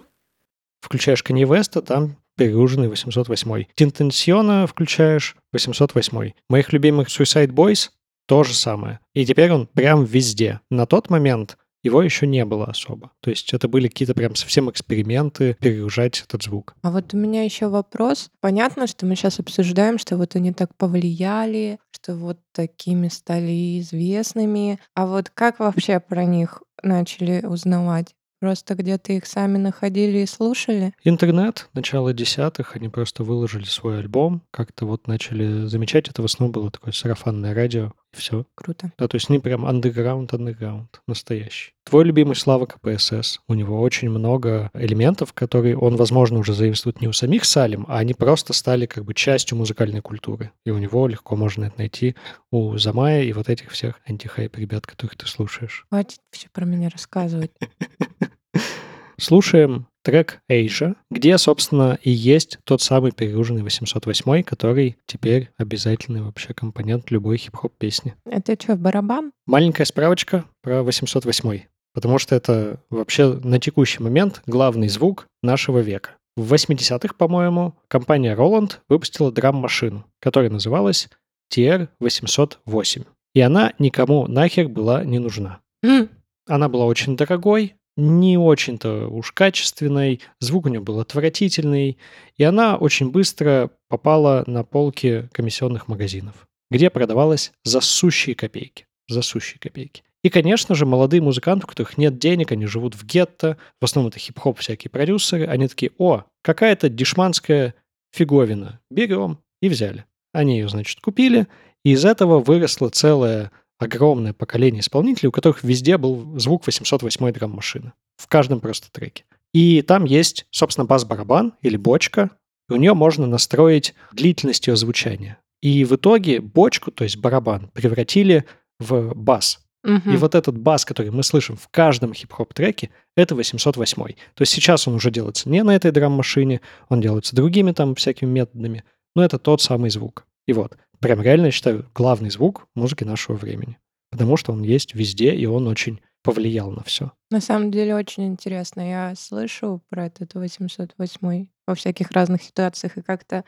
[0.81, 3.67] Включаешь Kanye West, там перегруженный 808.
[3.75, 6.33] Тинтенсиона включаешь 808.
[6.49, 7.91] Моих любимых Suicide Boys
[8.27, 9.01] то же самое.
[9.15, 10.61] И теперь он прям везде.
[10.71, 13.11] На тот момент его еще не было особо.
[13.21, 16.75] То есть это были какие-то прям совсем эксперименты перегружать этот звук.
[16.83, 18.31] А вот у меня еще вопрос.
[18.41, 24.79] Понятно, что мы сейчас обсуждаем, что вот они так повлияли, что вот такими стали известными.
[24.95, 28.15] А вот как вообще про них начали узнавать?
[28.41, 30.95] Просто где-то их сами находили и слушали?
[31.05, 36.09] Интернет, начало десятых, они просто выложили свой альбом, как-то вот начали замечать.
[36.09, 37.93] Это в основном было такое сарафанное радио.
[38.13, 38.45] Все.
[38.55, 38.93] Круто.
[38.99, 41.73] Да, то есть они прям андеграунд, андеграунд, настоящий.
[41.85, 43.41] Твой любимый Слава КПСС.
[43.49, 47.99] У него очень много элементов, которые он, возможно, уже заимствует не у самих Салим, а
[47.99, 50.53] они просто стали как бы частью музыкальной культуры.
[50.65, 52.15] И у него легко можно это найти
[52.51, 55.87] у Замая и вот этих всех антихайп ребят, которых ты слушаешь.
[55.89, 57.53] Хватит все про меня рассказывать.
[59.19, 66.55] Слушаем трек Asia, где, собственно, и есть тот самый перегруженный 808, который теперь обязательный вообще
[66.55, 68.15] компонент любой хип-хоп песни.
[68.27, 69.33] Это что, барабан?
[69.47, 71.63] Маленькая справочка про 808,
[71.95, 76.11] потому что это вообще на текущий момент главный звук нашего века.
[76.37, 81.09] В 80-х, по-моему, компания Roland выпустила драм-машину, которая называлась
[81.55, 83.07] TR-808.
[83.35, 85.61] И она никому нахер была не нужна.
[85.83, 86.09] М,
[86.49, 91.99] Она была очень дорогой, не очень-то уж качественной, звук у нее был отвратительный,
[92.37, 98.87] и она очень быстро попала на полки комиссионных магазинов, где продавалась за сущие копейки.
[99.09, 100.03] За сущие копейки.
[100.23, 104.11] И, конечно же, молодые музыканты, у которых нет денег, они живут в гетто, в основном
[104.11, 107.75] это хип-хоп всякие продюсеры, они такие, о, какая-то дешманская
[108.13, 110.05] фиговина, берем, и взяли.
[110.33, 111.49] Они ее, значит, купили,
[111.85, 117.93] и из этого выросло целое огромное поколение исполнителей, у которых везде был звук 808 драм-машины.
[118.17, 119.25] В каждом просто треке.
[119.53, 122.31] И там есть, собственно, бас-барабан или бочка,
[122.69, 125.39] и у нее можно настроить длительность ее звучания.
[125.61, 128.45] И в итоге бочку, то есть барабан, превратили
[128.79, 129.61] в бас.
[129.85, 130.15] мгм.
[130.15, 134.15] И вот этот бас, который мы слышим в каждом хип-хоп треке, это 808.
[134.35, 138.31] То есть сейчас он уже делается не на этой драм-машине, он делается другими там всякими
[138.31, 140.25] методами, но это тот самый звук.
[140.47, 143.79] И вот, прям реально, я считаю, главный звук музыки нашего времени.
[144.11, 147.13] Потому что он есть везде, и он очень повлиял на все.
[147.31, 148.81] На самом деле очень интересно.
[148.89, 153.45] Я слышу про этот 808 во всяких разных ситуациях и как-то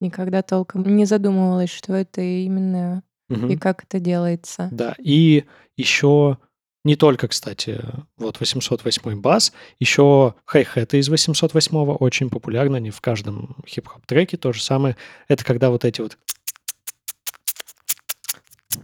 [0.00, 4.68] никогда толком не задумывалась, что это именно и как это делается.
[4.70, 5.44] Да, и
[5.76, 6.38] еще
[6.84, 7.80] не только, кстати,
[8.16, 14.52] вот 808 бас, еще хай-хеты из 808 очень популярны, они в каждом хип-хоп треке то
[14.52, 14.96] же самое.
[15.26, 16.16] Это когда вот эти вот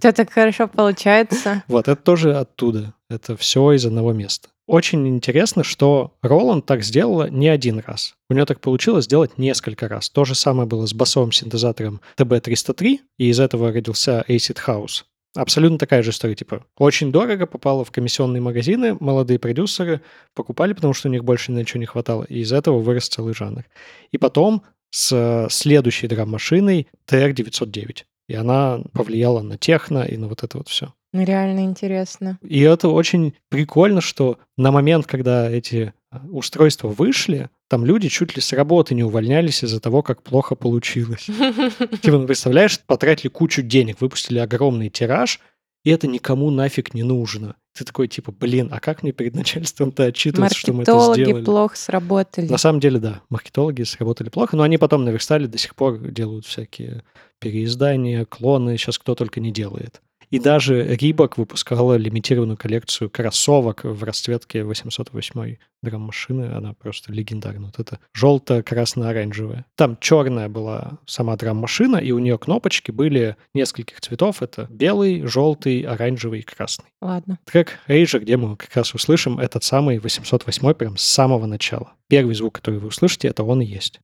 [0.02, 1.62] тебя так хорошо получается.
[1.68, 2.94] Вот, это тоже оттуда.
[3.08, 4.48] Это все из одного места.
[4.66, 8.14] Очень интересно, что Роланд так сделала не один раз.
[8.30, 10.08] У нее так получилось сделать несколько раз.
[10.10, 15.04] То же самое было с басовым синтезатором TB303, и из этого родился Acid House.
[15.34, 20.02] Абсолютно такая же история, типа, очень дорого, попало в комиссионные магазины, молодые продюсеры
[20.34, 23.64] покупали, потому что у них больше ничего не хватало, и из этого вырос целый жанр.
[24.10, 28.04] И потом с следующей драм-машиной TR-909.
[28.28, 30.92] И она повлияла на техно и на вот это вот все.
[31.12, 32.38] Реально интересно.
[32.42, 38.34] И это очень прикольно, что на момент, когда эти а, устройства вышли, там люди чуть
[38.34, 41.24] ли с работы не увольнялись из-за того, как плохо получилось.
[42.02, 45.40] Типа, ну, представляешь, потратили кучу денег, выпустили огромный тираж,
[45.84, 47.56] и это никому нафиг не нужно.
[47.76, 51.44] Ты такой, типа, блин, а как мне перед начальством-то отчитываться, что мы это Маркетологи сделали?
[51.44, 52.48] плохо сработали.
[52.48, 56.46] На самом деле, да, маркетологи сработали плохо, но они потом наверстали, до сих пор делают
[56.46, 57.02] всякие
[57.38, 60.00] переиздания, клоны, сейчас кто только не делает.
[60.32, 66.54] И даже Рибок выпускала лимитированную коллекцию кроссовок в расцветке 808 драм-машины.
[66.54, 67.66] Она просто легендарная.
[67.66, 69.66] Вот это желто-красно-оранжевая.
[69.76, 74.40] Там черная была сама драм-машина, и у нее кнопочки были нескольких цветов.
[74.40, 76.86] Это белый, желтый, оранжевый и красный.
[77.02, 77.38] Ладно.
[77.44, 81.92] Трек Рейджа, где мы как раз услышим этот самый 808 прям с самого начала.
[82.08, 84.00] Первый звук, который вы услышите, это он и есть.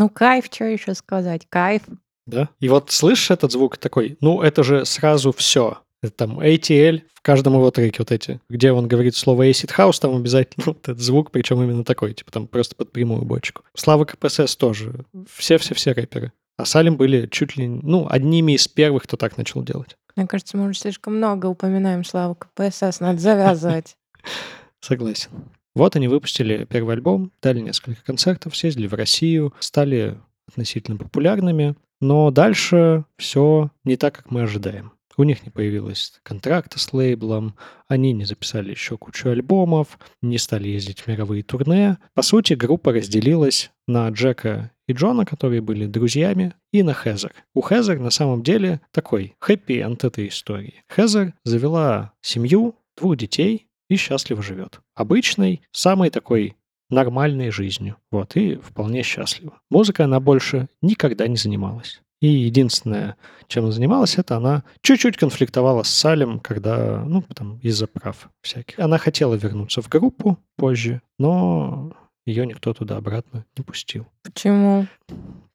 [0.00, 1.46] Ну, кайф, что еще сказать?
[1.50, 1.82] Кайф.
[2.24, 2.48] Да?
[2.58, 5.82] И вот слышишь этот звук такой, ну это же сразу все.
[6.00, 10.00] Это там ATL в каждом его треке вот эти, где он говорит слово Acid House,
[10.00, 13.62] там обязательно вот этот звук, причем именно такой, типа там просто под прямую бочку.
[13.74, 15.04] Слава КПСС тоже.
[15.30, 16.32] Все-все-все рэперы.
[16.56, 19.98] А Салим были чуть ли, ну, одними из первых, кто так начал делать.
[20.16, 23.98] Мне кажется, мы уже слишком много упоминаем Славу КПСС, надо завязывать.
[24.80, 25.30] Согласен.
[25.74, 32.30] Вот они выпустили первый альбом, дали несколько концертов, съездили в Россию, стали относительно популярными, но
[32.30, 34.92] дальше все не так, как мы ожидаем.
[35.16, 37.54] у них не появилось контракта с лейблом,
[37.88, 41.98] они не записали еще кучу альбомов, не стали ездить в мировые турне.
[42.14, 47.32] По сути, группа разделилась на Джека и Джона, которые были друзьями, и на Хезер.
[47.54, 50.84] У Хезер на самом деле такой хэппи-энд этой истории.
[50.90, 54.80] Хезер завела семью, двух детей и счастливо живет.
[54.94, 56.56] Обычной, самой такой
[56.88, 57.96] нормальной жизнью.
[58.10, 59.60] Вот, и вполне счастлива.
[59.68, 62.00] Музыкой она больше никогда не занималась.
[62.20, 63.16] И единственное,
[63.48, 68.78] чем она занималась, это она чуть-чуть конфликтовала с Салем, когда, ну, там, из-за прав всяких.
[68.78, 71.92] Она хотела вернуться в группу позже, но
[72.26, 74.06] ее никто туда обратно не пустил.
[74.22, 74.86] Почему?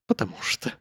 [0.07, 0.73] Потому что.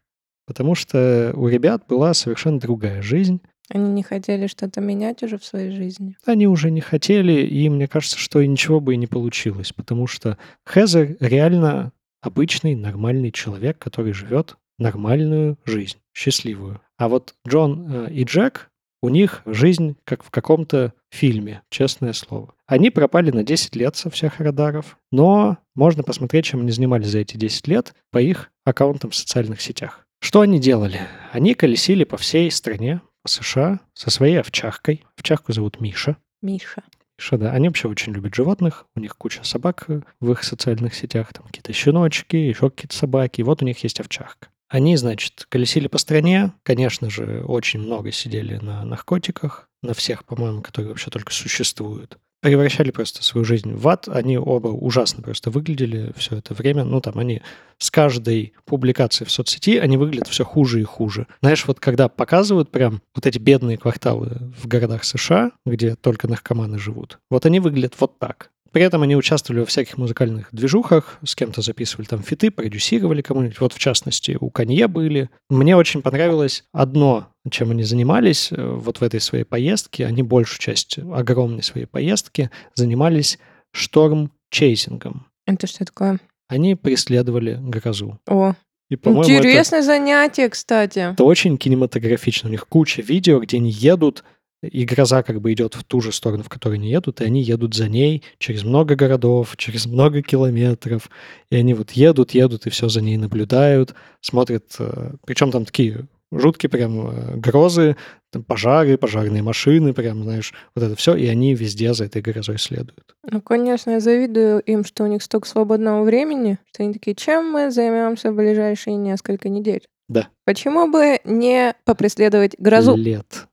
[0.46, 3.40] Потому что у ребят была совершенно другая жизнь.
[3.70, 6.16] Они не хотели что-то менять уже в своей жизни.
[6.26, 10.06] Они уже не хотели, и мне кажется, что и ничего бы и не получилось, потому
[10.06, 10.36] что
[10.68, 16.80] Хезер реально обычный, нормальный человек, который живет нормальную жизнь, счастливую.
[16.96, 18.70] А вот Джон э, и Джек,
[19.02, 22.54] у них жизнь как в каком-то фильме, честное слово.
[22.66, 27.18] Они пропали на 10 лет со всех радаров, но можно посмотреть, чем они занимались за
[27.18, 30.06] эти 10 лет по их аккаунтам в социальных сетях.
[30.20, 31.00] Что они делали?
[31.32, 35.04] Они колесили по всей стране, США, со своей овчаркой.
[35.16, 36.16] Овчарку зовут Миша.
[36.42, 36.82] Миша.
[37.18, 37.52] Миша, да.
[37.52, 38.86] Они вообще очень любят животных.
[38.94, 39.86] У них куча собак
[40.20, 41.32] в их социальных сетях.
[41.32, 43.42] Там какие-то щеночки, еще какие-то собаки.
[43.42, 44.48] Вот у них есть овчарка.
[44.68, 50.62] Они, значит, колесили по стране, конечно же, очень много сидели на наркотиках, на всех, по-моему,
[50.62, 52.18] которые вообще только существуют.
[52.44, 54.06] Превращали просто свою жизнь в ад.
[54.06, 56.84] Они оба ужасно просто выглядели все это время.
[56.84, 57.40] Ну, там они
[57.78, 61.26] с каждой публикацией в соцсети, они выглядят все хуже и хуже.
[61.40, 66.78] Знаешь, вот когда показывают прям вот эти бедные кварталы в городах США, где только наркоманы
[66.78, 68.50] живут, вот они выглядят вот так.
[68.74, 73.60] При этом они участвовали во всяких музыкальных движухах, с кем-то записывали там фиты, продюсировали кому-нибудь.
[73.60, 75.30] Вот, в частности, у Канье были.
[75.48, 80.04] Мне очень понравилось одно, чем они занимались э, вот в этой своей поездке.
[80.06, 83.38] Они большую часть огромной своей поездки занимались
[83.72, 85.26] шторм-чейзингом.
[85.46, 86.18] Это что такое?
[86.48, 88.18] Они преследовали грозу.
[88.28, 88.54] О,
[88.90, 91.12] И, по-моему, это- интересное занятие, кстати.
[91.12, 92.48] это очень кинематографично.
[92.48, 94.24] У них куча видео, где они едут,
[94.70, 97.42] и гроза как бы идет в ту же сторону, в которой они едут, и они
[97.42, 101.10] едут за ней через много городов, через много километров.
[101.50, 104.76] И они вот едут, едут, и все за ней наблюдают, смотрят.
[105.24, 106.06] Причем там такие
[106.38, 107.96] жуткие прям э, грозы,
[108.30, 112.58] там пожары, пожарные машины, прям, знаешь, вот это все, и они везде за этой грозой
[112.58, 113.14] следуют.
[113.22, 117.50] Ну, конечно, я завидую им, что у них столько свободного времени, что они такие, чем
[117.50, 119.86] мы займемся в ближайшие несколько недель?
[120.08, 120.28] Да.
[120.44, 122.96] Почему бы не попреследовать грозу?
[122.96, 123.46] Лет.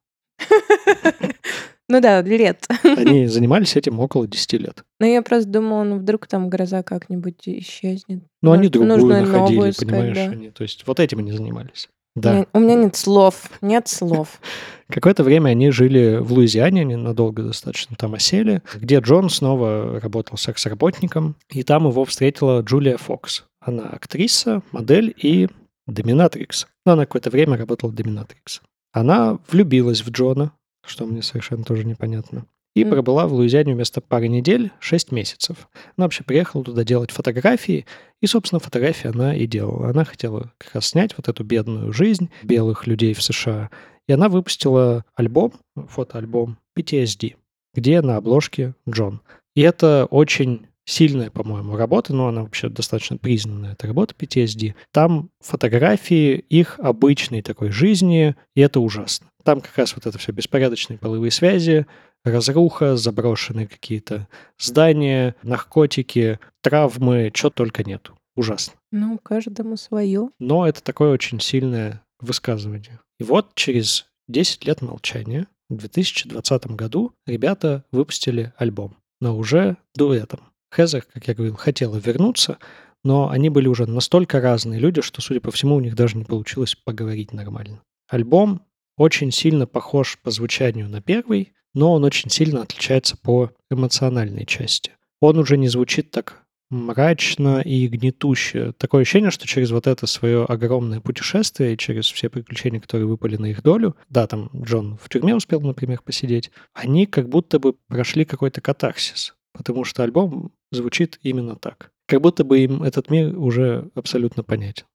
[1.89, 2.65] Ну да, лет.
[2.83, 4.83] Они занимались этим около 10 лет.
[5.01, 8.23] Но я просто думала, ну вдруг там гроза как-нибудь исчезнет.
[8.41, 10.17] Но они другую находили, понимаешь?
[10.17, 11.89] Они, то есть вот этим они занимались.
[12.15, 12.33] Да.
[12.33, 14.39] меня- У меня нет слов, нет слов.
[14.89, 20.37] Какое-то время они жили в Луизиане, они надолго достаточно там осели, где Джон снова работал
[20.37, 23.43] секс-работником, и там его встретила Джулия Фокс.
[23.61, 25.47] Она актриса, модель и
[25.87, 26.67] доминатрикс.
[26.85, 28.61] Но она какое-то время работала доминатрикс.
[28.93, 30.51] Она влюбилась в Джона,
[30.85, 32.45] что мне совершенно тоже непонятно.
[32.73, 35.67] И пробыла в Луизиане вместо пары недель 6 месяцев.
[35.97, 37.85] Она вообще приехала туда делать фотографии,
[38.21, 39.89] и, собственно, фотографии она и делала.
[39.89, 43.69] Она хотела как раз снять вот эту бедную жизнь белых людей в США.
[44.07, 47.35] И она выпустила альбом, фотоальбом PTSD,
[47.73, 49.21] где на обложке Джон.
[49.53, 54.73] И это очень сильная, по-моему, работа, но она вообще достаточно признанная, эта работа PTSD.
[54.91, 59.27] Там фотографии их обычной такой жизни, и это ужасно.
[59.43, 61.85] Там как раз вот это все беспорядочные половые связи,
[62.23, 64.27] разруха, заброшенные какие-то
[64.59, 68.17] здания, наркотики, травмы, чего только нету.
[68.35, 68.73] Ужасно.
[68.91, 70.29] Ну, каждому свое.
[70.39, 72.99] Но это такое очень сильное высказывание.
[73.19, 80.50] И вот через 10 лет молчания в 2020 году ребята выпустили альбом, но уже дуэтом.
[80.73, 82.57] Хезер, как я говорил, хотела вернуться,
[83.03, 86.23] но они были уже настолько разные люди, что, судя по всему, у них даже не
[86.23, 87.81] получилось поговорить нормально.
[88.07, 88.61] Альбом
[88.97, 94.91] очень сильно похож по звучанию на первый, но он очень сильно отличается по эмоциональной части.
[95.19, 98.71] Он уже не звучит так мрачно и гнетуще.
[98.77, 103.47] Такое ощущение, что через вот это свое огромное путешествие, через все приключения, которые выпали на
[103.47, 108.23] их долю, да, там Джон в тюрьме успел, например, посидеть, они как будто бы прошли
[108.23, 111.91] какой-то катарсис, потому что альбом звучит именно так.
[112.07, 114.85] Как будто бы им этот мир уже абсолютно понятен.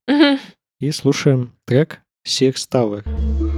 [0.80, 3.55] И слушаем трек Six Tower.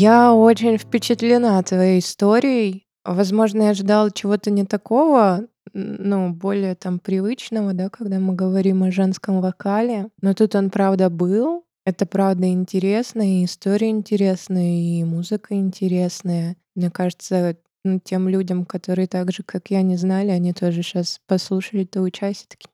[0.00, 2.86] Я очень впечатлена твоей историей.
[3.04, 5.42] Возможно, я ожидала чего-то не такого,
[5.74, 10.08] ну, более там привычного, да, когда мы говорим о женском вокале.
[10.22, 11.66] Но тут он, правда, был.
[11.84, 16.56] Это, правда, интересно, и история интересная, и музыка интересная.
[16.74, 21.20] Мне кажется, ну, тем людям, которые так же, как я, не знали, они тоже сейчас
[21.26, 22.70] послушали твою часть и такие.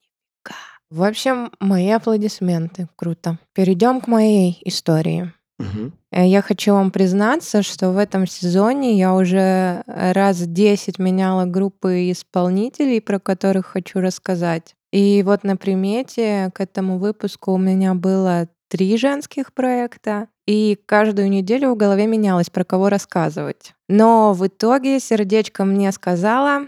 [0.89, 2.87] В общем, мои аплодисменты.
[2.95, 3.37] Круто.
[3.53, 5.33] Перейдем к моей истории.
[5.59, 12.11] Э, Я хочу вам признаться, что в этом сезоне я уже раз 10 меняла группы
[12.11, 14.75] исполнителей, про которых хочу рассказать.
[14.91, 21.29] И вот на примете к этому выпуску у меня было три женских проекта, и каждую
[21.29, 23.73] неделю в голове менялось, про кого рассказывать.
[23.89, 26.67] Но в итоге сердечко мне сказала,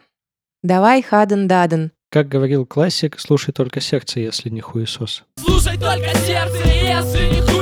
[0.64, 1.92] давай Хаден Даден.
[2.12, 5.24] Как говорил классик, слушай только сердце, если не хуесос.
[5.38, 7.59] Слушай только сердце, если не хуесос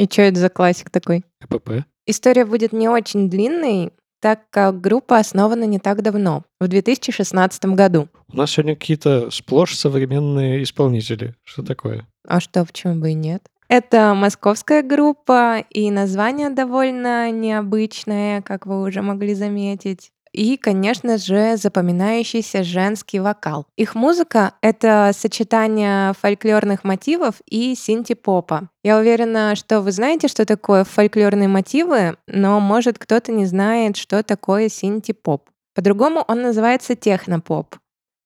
[0.00, 1.26] И что это за классик такой?
[1.40, 1.84] КПП.
[2.06, 8.08] История будет не очень длинной, так как группа основана не так давно, в 2016 году.
[8.32, 11.34] У нас сегодня какие-то сплошь современные исполнители.
[11.44, 12.06] Что такое?
[12.26, 13.42] А что, почему бы и нет?
[13.68, 20.12] Это московская группа, и название довольно необычное, как вы уже могли заметить.
[20.32, 23.66] И, конечно же, запоминающийся женский вокал.
[23.76, 28.68] Их музыка— это сочетание фольклорных мотивов и синти-попа.
[28.84, 34.22] Я уверена, что вы знаете, что такое фольклорные мотивы, но, может, кто-то не знает, что
[34.22, 35.48] такое синти-поп.
[35.74, 37.76] По-другому он называется технопоп.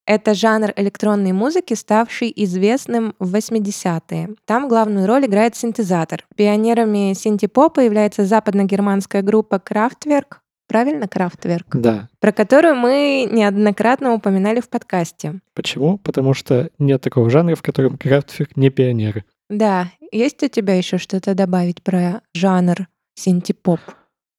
[0.07, 4.35] Это жанр электронной музыки, ставший известным в 80-е.
[4.45, 6.27] Там главную роль играет синтезатор.
[6.37, 10.37] Пионерами синти-попа является западно-германская группа Kraftwerk,
[10.69, 12.09] правильно, Kraftwerk, Да.
[12.21, 15.41] про которую мы неоднократно упоминали в подкасте.
[15.55, 15.99] Почему?
[15.99, 19.25] Потому что нет такого жанра, в котором крафтверк не пионеры.
[19.51, 23.81] Да, есть у тебя еще что-то добавить про жанр синти-поп?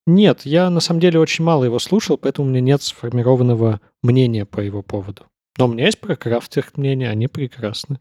[0.07, 4.45] Нет, я на самом деле очень мало его слушал, поэтому у меня нет сформированного мнения
[4.45, 5.23] по его поводу.
[5.57, 7.99] Но у меня есть про крафтверк мнение, они прекрасны.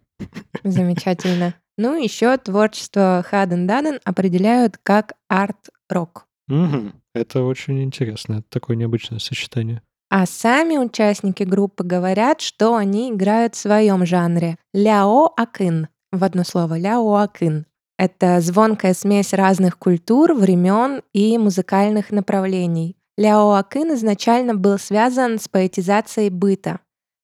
[0.64, 1.54] Замечательно.
[1.76, 6.26] Ну, еще творчество Хаден Даден определяют как арт-рок.
[6.48, 6.94] Мгм.
[7.14, 9.82] Это очень интересно, это такое необычное сочетание.
[10.10, 14.58] А сами участники группы говорят, что они играют в своем жанре.
[14.72, 15.88] Ляо Акын.
[16.12, 16.78] В одно слово.
[16.78, 17.66] Ляо Акын.
[17.98, 22.96] Это звонкая смесь разных культур, времен и музыкальных направлений.
[23.16, 26.80] Ляо Акын изначально был связан с поэтизацией быта.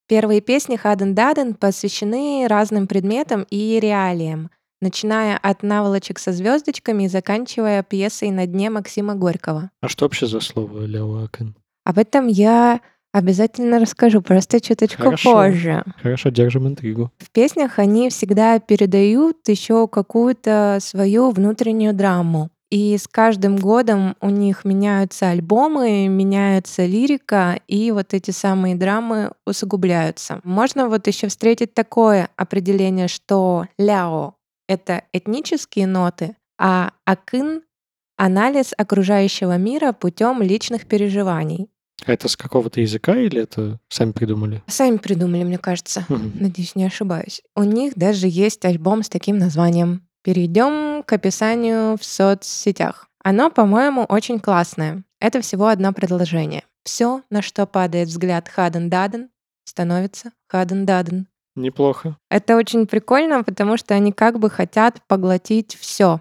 [0.08, 4.50] Первые песни Хаден Даден посвящены разным предметам и реалиям,
[4.80, 9.70] начиная от наволочек со звездочками и заканчивая пьесой «На дне» Максима Горького.
[9.80, 11.54] А что вообще за слово ляуакен?
[11.84, 12.80] Об этом я
[13.12, 15.32] обязательно расскажу, просто чуточку Хорошо.
[15.32, 15.84] позже.
[16.02, 17.10] Хорошо, держим интригу.
[17.18, 22.50] В песнях они всегда передают еще какую-то свою внутреннюю драму.
[22.70, 29.32] И с каждым годом у них меняются альбомы, меняется лирика, и вот эти самые драмы
[29.44, 30.40] усугубляются.
[30.44, 34.34] Можно вот еще встретить такое определение, что ляо—
[34.70, 37.62] это этнические ноты, а акын—
[38.16, 41.68] анализ окружающего мира путем личных переживаний.
[42.06, 44.62] А это с какого-то языка или это сами придумали?
[44.68, 46.06] Сами придумали, мне кажется.
[46.08, 46.32] Мгм.
[46.38, 47.42] Надеюсь, не ошибаюсь.
[47.56, 50.06] У них даже есть альбом с таким названием.
[50.22, 53.08] Перейдем к описанию в соцсетях.
[53.24, 55.02] Оно, по-моему, очень классное.
[55.18, 56.62] Это всего одно предложение.
[56.84, 59.30] Все, на что падает взгляд Хаден Даден,
[59.64, 61.26] становится Хаден Даден.
[61.56, 62.16] Неплохо.
[62.30, 66.20] Это очень прикольно, потому что они как бы хотят поглотить все.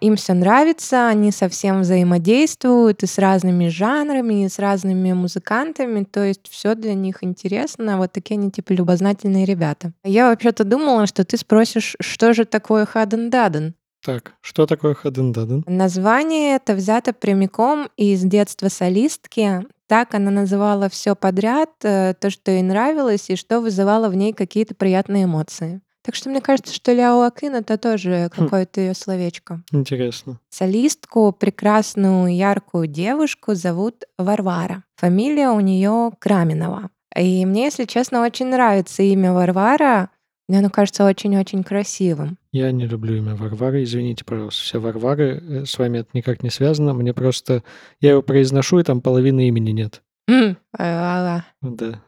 [0.00, 6.24] Им все нравится, они совсем взаимодействуют и с разными жанрами, и с разными музыкантами, то
[6.24, 7.98] есть все для них интересно.
[7.98, 9.92] Вот такие они типа любознательные ребята.
[10.02, 13.74] Я вообще-то думала, что ты спросишь, что же такое Хаден Даден?
[14.04, 15.64] Так, что такое Хаден-Даден?
[15.66, 19.66] Название это взято прямиком из детства солистки.
[19.88, 24.32] Так она называла все подряд, э, то, что ей нравилось, и что вызывало в ней
[24.32, 25.80] какие-то приятные эмоции.
[26.02, 29.62] Так что мне кажется, что Ляо Акын это тоже какое-то ее словечко.
[29.72, 30.38] Интересно.
[30.48, 34.84] Солистку, прекрасную, яркую девушку зовут Варвара.
[34.96, 36.90] Фамилия у нее Краминова.
[37.16, 40.10] И мне, если честно, очень нравится имя Варвара.
[40.48, 42.38] Мне оно кажется очень-очень красивым.
[42.52, 44.62] Я не люблю имя Варвары, извините, пожалуйста.
[44.62, 46.94] Все Варвары, э, с вами это никак не связано.
[46.94, 47.62] Мне просто...
[48.00, 50.02] Я его произношу, и там половины имени нет.
[50.28, 51.44] А-а-а.
[51.62, 52.00] Да.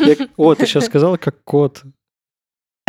[0.00, 1.82] Я- О, ты сейчас сказала, как кот.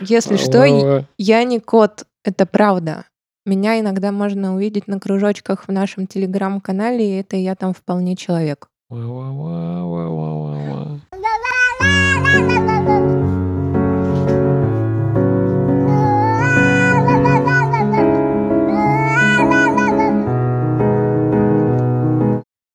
[0.00, 1.08] Если что, и- Ва-ва-ва.
[1.18, 3.04] я не кот, это правда.
[3.46, 8.68] Меня иногда можно увидеть на кружочках в нашем телеграм-канале, и это я там вполне человек.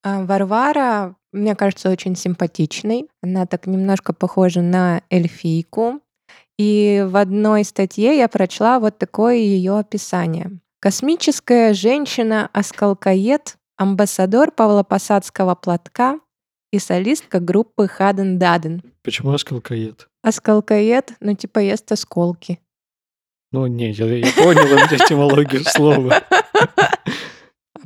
[0.06, 3.10] Варвара, мне кажется, очень симпатичной.
[3.22, 6.00] Она так немножко похожа на эльфийку.
[6.58, 10.60] И в одной статье я прочла вот такое ее описание.
[10.80, 16.20] Космическая женщина-осколкоед, амбассадор Павлопосадского платка
[16.72, 18.84] и солистка группы Хаден Даден.
[19.04, 20.08] Почему осколкоед?
[20.22, 22.60] Осколкоед, ну типа ест осколки.
[23.52, 26.24] Ну, не, я, я понял этимологию слова.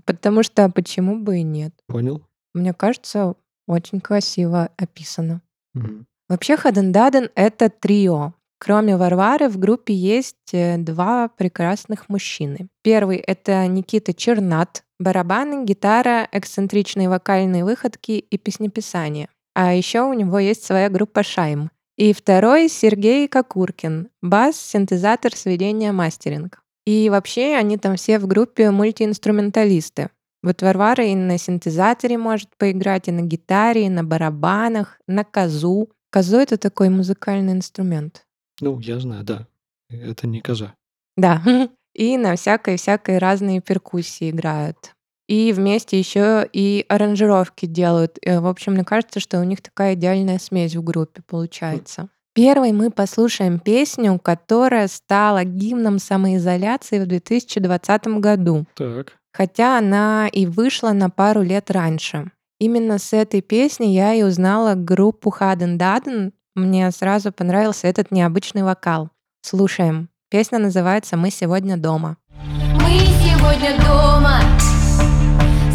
[0.09, 1.71] Потому что почему бы и нет?
[1.85, 2.23] Понял?
[2.55, 3.35] Мне кажется,
[3.67, 5.43] очень красиво описано.
[5.75, 6.07] Мгм.
[6.27, 8.33] Вообще Хаден Даден— это трио.
[8.57, 12.69] Кроме Варвары в группе есть э, два прекрасных мужчины.
[12.81, 19.29] Первый— это Никита Чернат, барабаны, гитара, эксцентричные вокальные выходки и песнеписание.
[19.53, 21.69] А еще у него есть своя группа «Шайм».
[21.97, 26.63] И второй— Сергей Кокуркин, бас, синтезатор, сведения, мастеринг.
[26.89, 30.09] И вообще они там все в группе мультиинструменталисты.
[30.41, 35.91] Вот Варвара и на синтезаторе может поиграть, и на гитаре, и на барабанах, на казу.
[36.09, 38.25] Казу— это такой музыкальный инструмент.
[38.59, 39.45] Ну, я знаю, да.
[39.89, 40.73] Это не коза.
[41.15, 41.43] Да.
[41.93, 44.95] И на всякой-всякой разные перкуссии играют.
[45.27, 48.17] И вместе еще и аранжировки делают.
[48.23, 52.09] Э, В общем, мне кажется, что у них такая идеальная смесь в группе получается.
[52.39, 58.65] Первой мы послушаем песню, которая стала гимном самоизоляции в 2020 году.
[58.77, 59.17] Так.
[59.33, 62.31] Хотя она и вышла на пару лет раньше.
[62.57, 66.31] Именно с этой песни я и узнала группу Хаден Даден.
[66.55, 69.09] Мне сразу понравился этот необычный вокал.
[69.41, 70.07] Слушаем.
[70.29, 72.15] Песня называется «Мы сегодня дома».
[72.37, 74.39] Мы сегодня дома,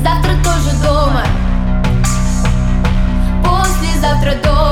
[0.03, 1.25] завтра тоже дома,
[3.45, 4.64] послезавтра дома,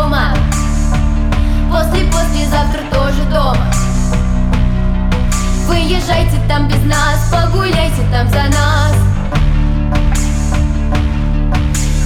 [5.82, 8.94] Выезжайте там без нас, погуляйте там за нас.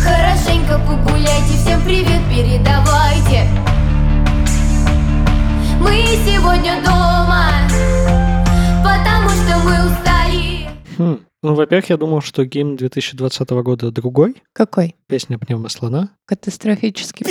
[0.03, 3.47] Хорошенько погуляйте, всем привет передавайте.
[5.79, 7.53] Мы сегодня дома,
[8.83, 10.71] потому что мы устали.
[10.97, 11.21] Хм.
[11.43, 14.43] Ну, во-первых, я думал, что гимн 2020 года другой.
[14.55, 14.97] Какой?
[15.07, 16.13] Песня «Пневмослона».
[16.25, 17.27] Катастрофический.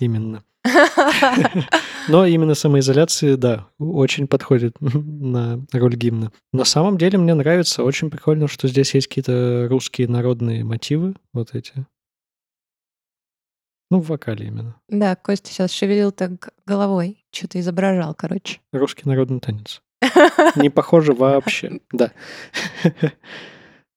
[0.00, 0.42] Именно.
[2.08, 6.32] Но именно самоизоляции, да, очень подходит на роль гимна.
[6.52, 11.54] На самом деле мне нравится, очень прикольно, что здесь есть какие-то русские народные мотивы, вот
[11.54, 11.86] эти.
[13.90, 14.76] Ну, в вокале именно.
[14.88, 17.24] Да, Костя сейчас шевелил так головой.
[17.30, 18.60] Что-то изображал, короче.
[18.72, 19.82] Русский народный танец.
[20.56, 22.12] Не похоже вообще, да.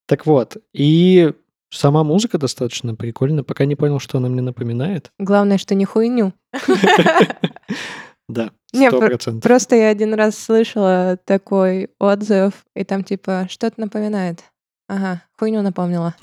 [0.07, 1.33] Так вот, и
[1.77, 5.11] сама музыка достаточно прикольная, пока не понял, что она мне напоминает.
[5.19, 6.33] Главное, что не хуйню.
[8.29, 9.41] Да, процентов.
[9.41, 14.43] Просто я один раз слышала такой отзыв, и там типа что-то напоминает.
[14.89, 16.13] Ага, хуйню напомнила.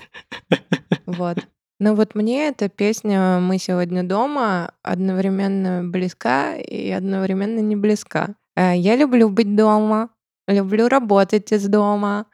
[1.07, 1.38] Вот.
[1.80, 8.36] Ну вот мне эта песня «Мы сегодня дома» одновременно близка и одновременно не близка.
[8.57, 10.11] Э, Я люблю быть дома,
[10.46, 12.26] люблю работать из дома,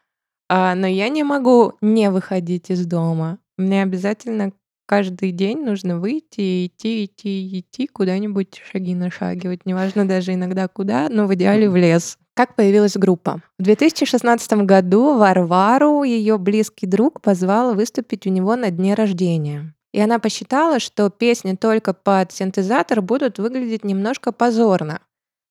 [0.52, 3.38] а, но я не могу не выходить из дома.
[3.56, 4.50] Мне обязательно
[4.86, 9.64] каждый день нужно выйти и идти, идти, идти куда-нибудь шаги нашагивать.
[9.64, 12.18] Неважно даже иногда куда, но в идеале в лес.
[12.34, 13.40] Как появилась группа?
[13.60, 19.72] В 2016 году Варвару ее близкий друг позвал выступить у него на дне рождения.
[19.92, 25.00] И она посчитала, что песни только под синтезатор будут выглядеть немножко позорно.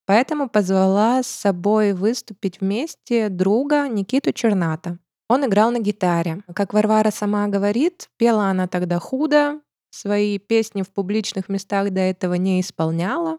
[0.09, 4.97] Поэтому позвала с собой выступить вместе друга Никиту Черната.
[5.29, 6.41] Он играл на гитаре.
[6.55, 9.59] Как Варвара сама говорит, пела она тогда худо,
[9.91, 13.37] свои песни в публичных местах до этого не исполняла.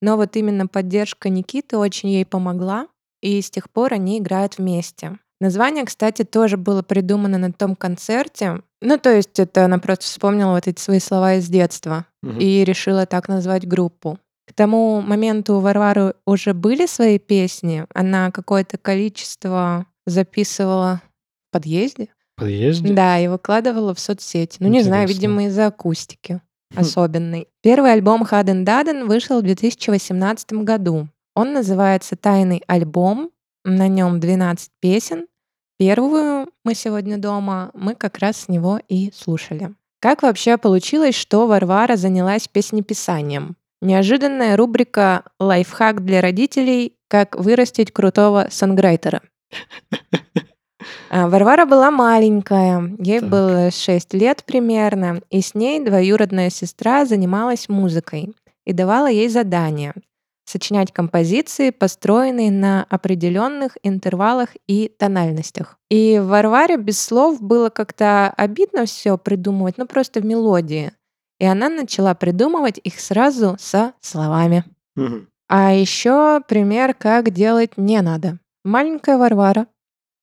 [0.00, 2.86] Но вот именно поддержка Никиты очень ей помогла,
[3.20, 5.18] и с тех пор они играют вместе.
[5.38, 8.62] Название, кстати, тоже было придумано на том концерте.
[8.80, 12.38] Ну, то есть это она просто вспомнила вот эти свои слова из детства Мгм.
[12.38, 14.18] и решила так назвать группу.
[14.46, 17.84] К тому моменту у Варвары уже были свои песни.
[17.92, 21.02] Она какое-то количество записывала
[21.48, 22.08] в подъезде.
[22.36, 22.94] В подъезде?
[22.94, 24.58] Да, и выкладывала в соцсети.
[24.60, 25.20] Ну, не знаю, Интересно.
[25.20, 26.40] видимо, из-за акустики
[26.74, 26.80] Хм.
[26.80, 27.48] особенной.
[27.62, 31.08] Первый альбом Хаден Даден вышел в 2018 году.
[31.34, 33.30] Он называется «Тайный альбом».
[33.64, 35.26] На нем 12 песен.
[35.76, 39.74] Первую «Мы сегодня дома» мы как раз с него и слушали.
[40.00, 43.56] Как вообще получилось, что Варвара занялась песнеписанием?
[43.82, 46.94] Неожиданная рубрика «Лайфхак для родителей.
[47.08, 49.22] Как вырастить крутого санграйтера».
[51.10, 53.28] А, Варвара была маленькая, ей Так.
[53.28, 59.94] было 6 лет примерно, и с ней двоюродная сестра занималась музыкой и давала ей задания.
[60.48, 65.76] сочинять композиции, построенные на определенных интервалах и тональностях.
[65.90, 70.92] И в Варваре без слов было как-то обидно все придумывать, ну просто в мелодии.
[71.38, 74.64] И она начала придумывать их сразу со словами.
[74.94, 75.28] Мгм.
[75.48, 78.38] А еще пример, как делать не надо.
[78.64, 79.66] Маленькая Варвара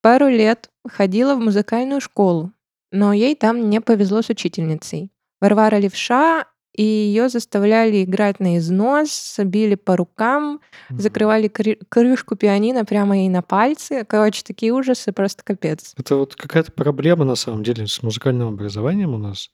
[0.01, 2.51] пару лет ходила в музыкальную школу,
[2.91, 5.11] но ей там не повезло с учительницей.
[5.39, 6.45] Варвара левша,
[6.75, 10.59] и ее заставляли играть на износ, били по рукам,
[10.89, 10.99] Мгм.
[10.99, 14.03] закрывали кры- крышку пианино прямо ей на пальцы.
[14.05, 15.93] Короче, такие ужасы, просто капец.
[15.95, 19.51] Это вот какая-то проблема на самом деле с музыкальным образованием у нас.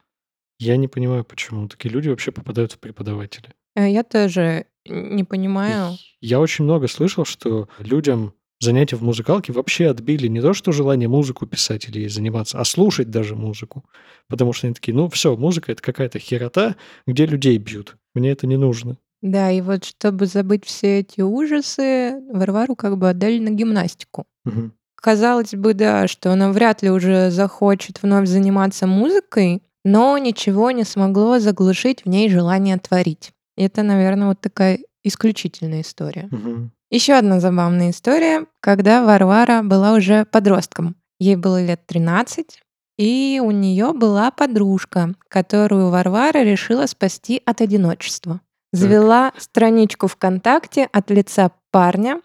[0.60, 3.54] Я не понимаю, почему такие люди вообще попадают в преподаватели.
[3.76, 5.96] Э, Я тоже не понимаю.
[6.22, 11.08] Я очень много слышал, что людям занятия в музыкалке вообще отбили не то, что желание
[11.08, 13.86] музыку писать или ей заниматься, а слушать даже музыку.
[14.28, 16.76] Потому что они такие, ну все, музыка это какая-то херота,
[17.08, 17.96] где людей бьют.
[18.14, 18.98] Мне это не нужно.
[19.22, 24.26] Да, и вот чтобы забыть все эти ужасы, Варвару как бы отдали на гимнастику.
[24.46, 24.74] Мгм.
[24.96, 30.84] Казалось бы, да, что она вряд ли уже захочет вновь заниматься музыкой, но ничего не
[30.84, 33.32] смогло заглушить в ней желание творить.
[33.58, 36.28] Это, наверное, вот такая исключительная история.
[36.32, 36.72] Мгм.
[36.92, 40.96] Еще одна забавная история, когда Варвара была уже подростком.
[41.20, 42.62] Ей было лет 13,
[42.98, 48.42] и у нее была подружка, которую Варвара решила спасти от одиночества.
[48.72, 52.22] Завела страничку ВКонтакте от лица парня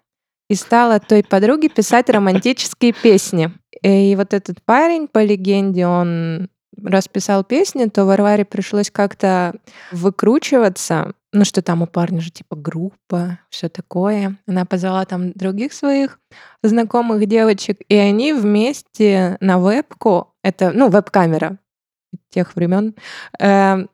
[0.48, 3.52] и стала той подруге писать романтические песни.
[3.82, 6.48] И вот этот парень, по легенде, он
[6.82, 9.54] расписал песни, то Варваре пришлось как-то
[9.92, 11.12] выкручиваться.
[11.32, 14.36] Ну что там у парня же типа группа, все такое.
[14.46, 16.20] Она позвала там других своих
[16.62, 21.58] знакомых девочек, и они вместе на вебку, это, ну, веб-камера
[22.30, 22.94] тех времен,
[23.40, 23.88] эм,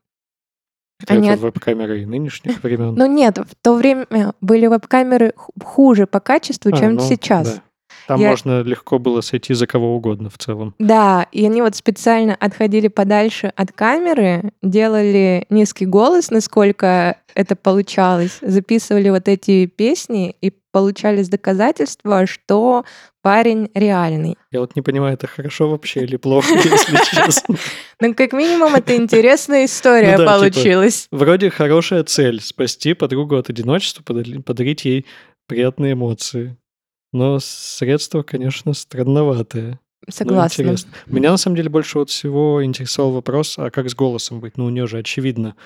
[1.03, 2.95] Это Они веб-камеры нынешних времен.
[2.95, 7.55] ну нет, в то время были веб-камеры ху- хуже по качеству, А, чем ну, сейчас.
[7.55, 7.63] да.
[8.11, 10.75] Там Я- можно легко было сойти за кого угодно в целом.
[10.81, 18.39] Да, и они вот специально отходили подальше от камеры, делали низкий голос, насколько это получалось,
[18.43, 22.85] записывали вот эти песни и получались доказательства, что
[23.23, 24.37] парень реальный.
[24.51, 27.55] Я вот не понимаю, это хорошо вообще или плохо, если честно.
[28.01, 31.07] Ну, как минимум, это интересная история Ну типа, получилась.
[31.13, 35.07] Вроде хорошая цель— спасти подругу от одиночества, подарить ей
[35.47, 36.57] приятные эмоции.
[37.13, 39.81] Но средства, конечно, странноватые.
[40.07, 40.63] Ну, Согласна.
[40.63, 40.91] интересно.
[41.07, 44.57] Меня на самом деле больше вот всего интересовал вопрос, а как с голосом быть?
[44.57, 45.57] Ну, у нее же очевидно,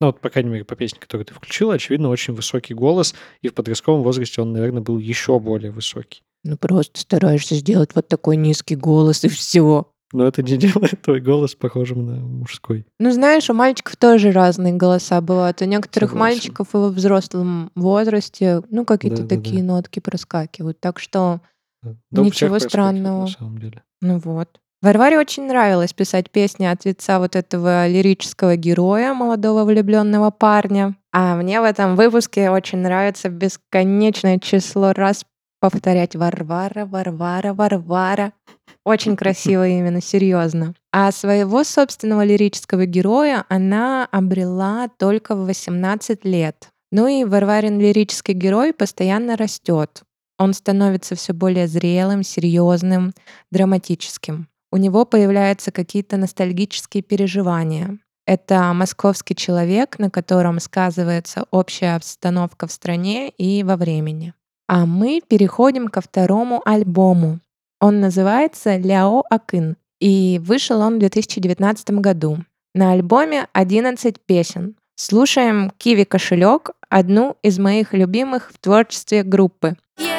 [0.00, 3.48] ну вот, по крайней мере, по песне, которую ты включила, очевидно, очень высокий голос, и
[3.48, 6.22] в подростковом возрасте он, наверное, был еще более высокий.
[6.44, 9.91] Ну, просто стараешься сделать вот такой низкий голос, и все.
[10.12, 12.86] Но это не делает твой голос похожим на мужской.
[12.98, 15.62] Ну, знаешь, у мальчиков тоже разные голоса бывают.
[15.62, 16.34] У некоторых Согласен.
[16.36, 19.36] мальчиков и во взрослом возрасте, ну, какие-то Да-да-да.
[19.42, 20.80] такие нотки проскакивают.
[20.80, 21.40] Так что,
[21.82, 21.96] Да.
[22.10, 23.22] Да Ничего странного.
[23.22, 23.82] На самом деле.
[24.00, 24.48] ну вот.
[24.82, 30.96] Варваре очень нравилось писать песни от лица вот этого лирического героя, молодого влюбленного парня.
[31.12, 35.24] А мне в этом выпуске очень нравится бесконечное число раз
[35.62, 38.32] повторять Варвара, Варвара, Варвара.
[38.84, 40.74] Очень красиво именно, серьезно.
[40.92, 46.68] А своего собственного лирического героя она обрела только в 18 лет.
[46.90, 50.02] Ну и Варварин лирический герой постоянно растет.
[50.36, 53.12] Он становится все более зрелым, серьезным,
[53.52, 54.48] драматическим.
[54.72, 57.98] У него появляются какие-то ностальгические переживания.
[58.26, 64.34] Это московский человек, на котором сказывается общая обстановка в стране и во времени.
[64.68, 67.40] А мы переходим ко второму альбому.
[67.80, 72.38] Он называется «Ляо Акын», и вышел он в 2019 году.
[72.74, 74.76] На альбоме 11 песен.
[74.94, 79.76] Слушаем «Киви кошелек», одну из моих любимых в творчестве группы.
[79.98, 80.11] Я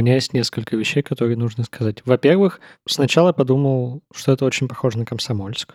[0.00, 2.04] меня есть несколько вещей, которые нужно сказать.
[2.04, 5.74] Во-первых, сначала я подумал, что это очень похоже на Комсомольск.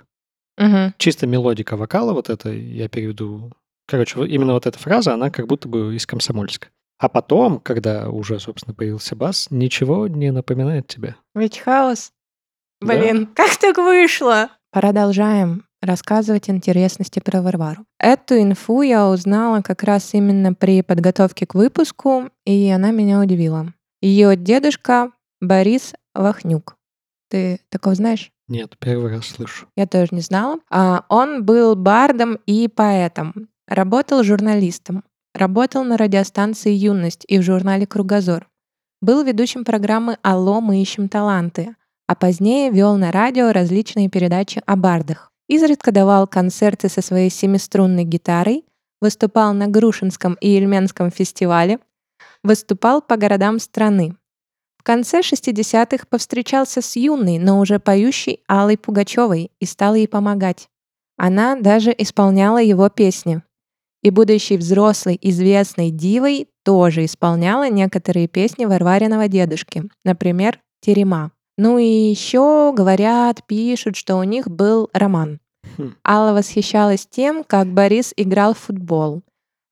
[0.57, 0.93] Мгм.
[0.97, 3.51] Чисто мелодика вокала, вот это я переведу.
[3.87, 6.69] Короче, вот именно вот эта фраза, она как будто бы из Комсомольска.
[6.97, 11.15] А потом, когда уже, собственно, появился бас, ничего не напоминает тебе.
[11.33, 12.11] Ведь хаос.
[12.81, 12.87] Да.
[12.87, 14.49] Блин, как так вышло?
[14.71, 17.85] Продолжаем рассказывать интересности про Варвару.
[17.99, 23.73] Эту инфу я узнала как раз именно при подготовке к выпуску, и она меня удивила.
[24.01, 26.77] Ее дедушка Борис Вахнюк.
[27.29, 28.31] Ты такого знаешь?
[28.47, 29.67] Нет, первый раз слышу.
[29.75, 30.59] Я тоже не знала.
[30.69, 33.49] А, он был бардом и поэтом.
[33.67, 35.03] Работал журналистом.
[35.33, 38.47] Работал на радиостанции «Юность» и в журнале «Кругозор».
[39.01, 41.75] Был ведущим программы «Алло, мы ищем таланты»,
[42.07, 45.31] а позднее вел на радио различные передачи о бардах.
[45.47, 48.63] Изредка давал концерты со своей семиструнной гитарой,
[49.01, 51.79] выступал на Грушинском и Ельменском фестивале,
[52.45, 54.15] выступал по городам страны.
[54.77, 60.69] В конце 60-х повстречался с юной, но уже поющей Аллой Пугачевой и стал ей помогать.
[61.17, 63.41] Она даже исполняла его песни.
[64.03, 71.31] И будущей взрослой известной дивой тоже исполняла некоторые песни Варвариного дедушки, например, «Терема».
[71.57, 75.39] Ну и еще говорят, пишут, что у них был роман.
[75.77, 75.95] Хм.
[76.05, 79.23] Алла восхищалась тем, как Борис играл в футбол.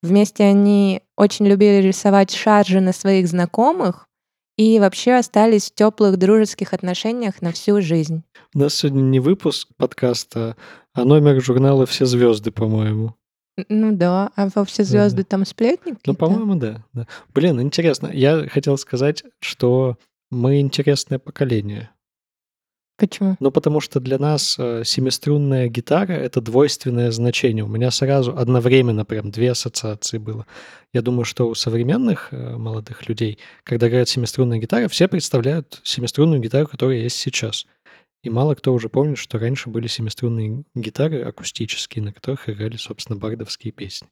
[0.03, 4.09] Вместе они очень любили рисовать шаржи на своих знакомых
[4.57, 8.23] и вообще остались в теплых дружеских отношениях на всю жизнь.
[8.53, 10.57] У нас сегодня не выпуск подкаста,
[10.93, 13.15] а номер журнала «Все звезды», по-моему.
[13.69, 16.01] Ну да, а во все звезды там сплетники?
[16.05, 17.07] Ну, по-моему, да, да.
[17.33, 18.09] Блин, интересно.
[18.11, 19.97] Я хотел сказать, что
[20.29, 21.91] мы интересное поколение.
[22.97, 23.35] Почему?
[23.39, 27.63] Ну, потому что для нас э, семиструнная гитара— это двойственное значение.
[27.63, 30.45] У меня сразу одновременно прям две ассоциации было.
[30.93, 36.39] Я думаю, что у современных э, молодых людей, когда говорят семиструнная гитара, все представляют семиструнную
[36.39, 37.65] гитару, которая есть сейчас.
[38.23, 43.17] И мало кто уже помнит, что раньше были семиструнные гитары акустические, на которых играли, собственно,
[43.19, 44.07] бардовские песни.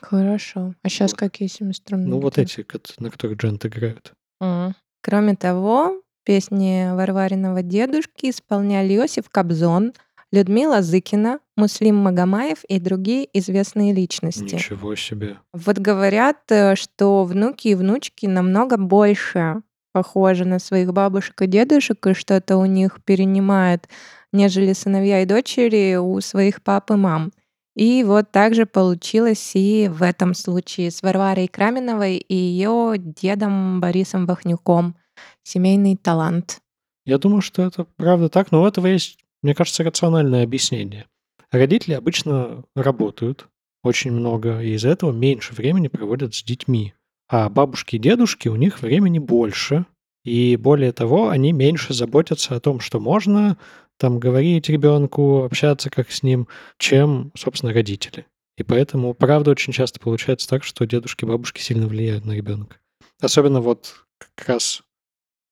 [0.00, 0.74] Хорошо.
[0.82, 2.46] А сейчас какие семиструнные Ну, вот гитары?
[2.46, 4.12] эти, кот- на которых джент играют.
[4.40, 4.74] М.
[5.02, 9.92] Кроме того, песни Варвариного дедушки исполняли Иосиф Кобзон,
[10.32, 14.54] Людмила Зыкина, Муслим Магомаев и другие известные личности.
[14.54, 15.38] Ничего себе.
[15.52, 19.62] Вот говорят, э, что внуки и внучки намного больше
[19.92, 23.88] похожи на своих бабушек и дедушек, и что-то у них перенимает,
[24.32, 27.32] нежели сыновья и дочери у своих пап и мам.
[27.76, 33.80] И вот так же получилось и в этом случае с Варварой Краминовой и ее дедом
[33.80, 34.96] Борисом Вахнюком.
[35.42, 36.60] Семейный талант.
[37.04, 41.06] Я думаю, что это правда так, но у этого есть, мне кажется, рациональное объяснение.
[41.50, 43.48] Родители обычно работают
[43.82, 46.94] очень много, и из-за этого меньше времени проводят с детьми.
[47.28, 49.86] А бабушки и дедушки, у них времени больше,
[50.24, 53.56] и более того, они меньше заботятся о том, что можно
[53.96, 56.48] там говорить ребенку, общаться как с ним,
[56.78, 58.26] чем, собственно, родители.
[58.56, 62.76] И поэтому, правда, очень часто получается так, что дедушки и бабушки сильно влияют на ребенка.
[63.20, 64.82] Особенно вот как раз,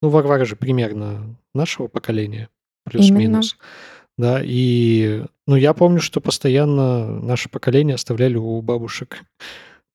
[0.02, 2.48] ну, Варвара же примерно нашего поколения,
[2.84, 3.56] плюс-минус.
[4.16, 9.22] Да, и, ну, я помню, что постоянно наше поколение оставляли у бабушек,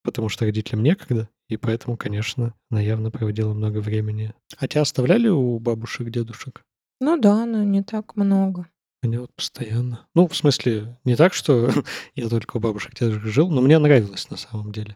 [0.02, 4.34] потому что родителям некогда, и поэтому, конечно, она явно проводила много времени.
[4.58, 6.64] А тебя оставляли у бабушек, дедушек?
[7.02, 8.68] Ну да, но не так много.
[9.04, 10.08] Меня вот постоянно.
[10.16, 11.70] Ну, в смысле, не так, что
[12.16, 14.96] я только у бабушек, дедушек жил, но мне нравилось на самом деле.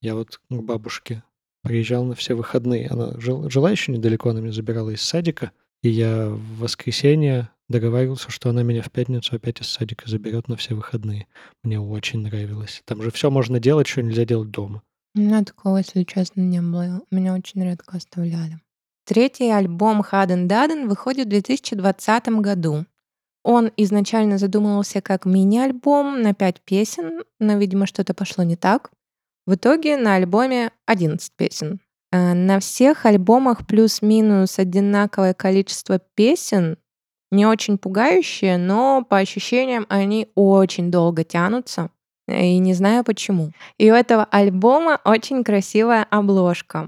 [0.00, 1.24] Я вот к бабушке
[1.62, 2.88] приезжал на все выходные.
[2.88, 5.52] Она жил, жила еще недалеко, она меня забирала из садика.
[5.82, 10.56] И я в воскресенье договаривался, что она меня в пятницу опять из садика заберет на
[10.56, 11.26] все выходные.
[11.62, 12.82] Мне очень нравилось.
[12.84, 14.82] Там же все можно делать, что нельзя делать дома.
[15.14, 17.02] У меня такого, если честно, не было.
[17.10, 18.60] Меня очень редко оставляли.
[19.04, 22.84] Третий альбом Хаден Даден выходит в 2020 году.
[23.42, 28.90] Он изначально задумывался как мини-альбом на 5 песен, но, видимо, что-то пошло не так.
[29.48, 31.80] В итоге на альбоме 11 песен.
[32.12, 36.76] Э, На всех альбомах плюс-минус одинаковое количество песен,
[37.30, 41.88] не очень пугающие, но по ощущениям они очень долго тянутся.
[42.26, 43.52] Э, И не знаю почему.
[43.78, 46.86] И у этого альбома очень красивая обложка.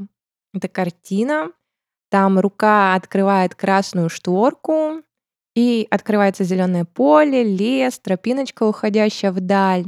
[0.52, 1.52] Это картина.
[2.10, 5.02] Там рука открывает красную шторку,
[5.54, 9.86] и открывается зеленое поле, лес, тропиночка, уходящая вдаль.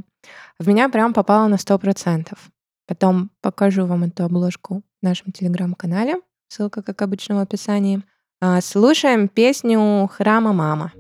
[0.59, 2.51] В меня прям попало на сто процентов.
[2.93, 6.17] Потом покажу вам эту обложку в нашем телеграм-канале.
[6.49, 8.03] Ссылка, как обычно, в описании.
[8.39, 10.93] А, Слушаем песню «Храма мама».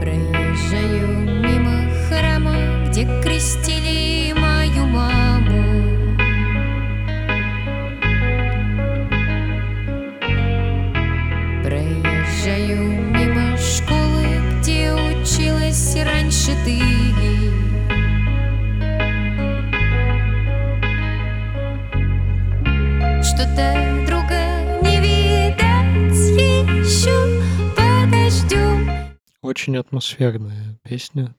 [0.00, 1.06] Проезжаю
[1.46, 5.62] мимо храма, где крестили мою маму.
[11.62, 12.82] Проезжаю
[13.12, 14.26] мимо школы,
[14.58, 17.39] где училась раньше ты.
[23.40, 23.72] Что-то
[24.06, 26.12] друга не видать
[26.68, 27.40] еще
[27.74, 29.16] подождем.
[29.40, 31.34] Очень атмосферная песня.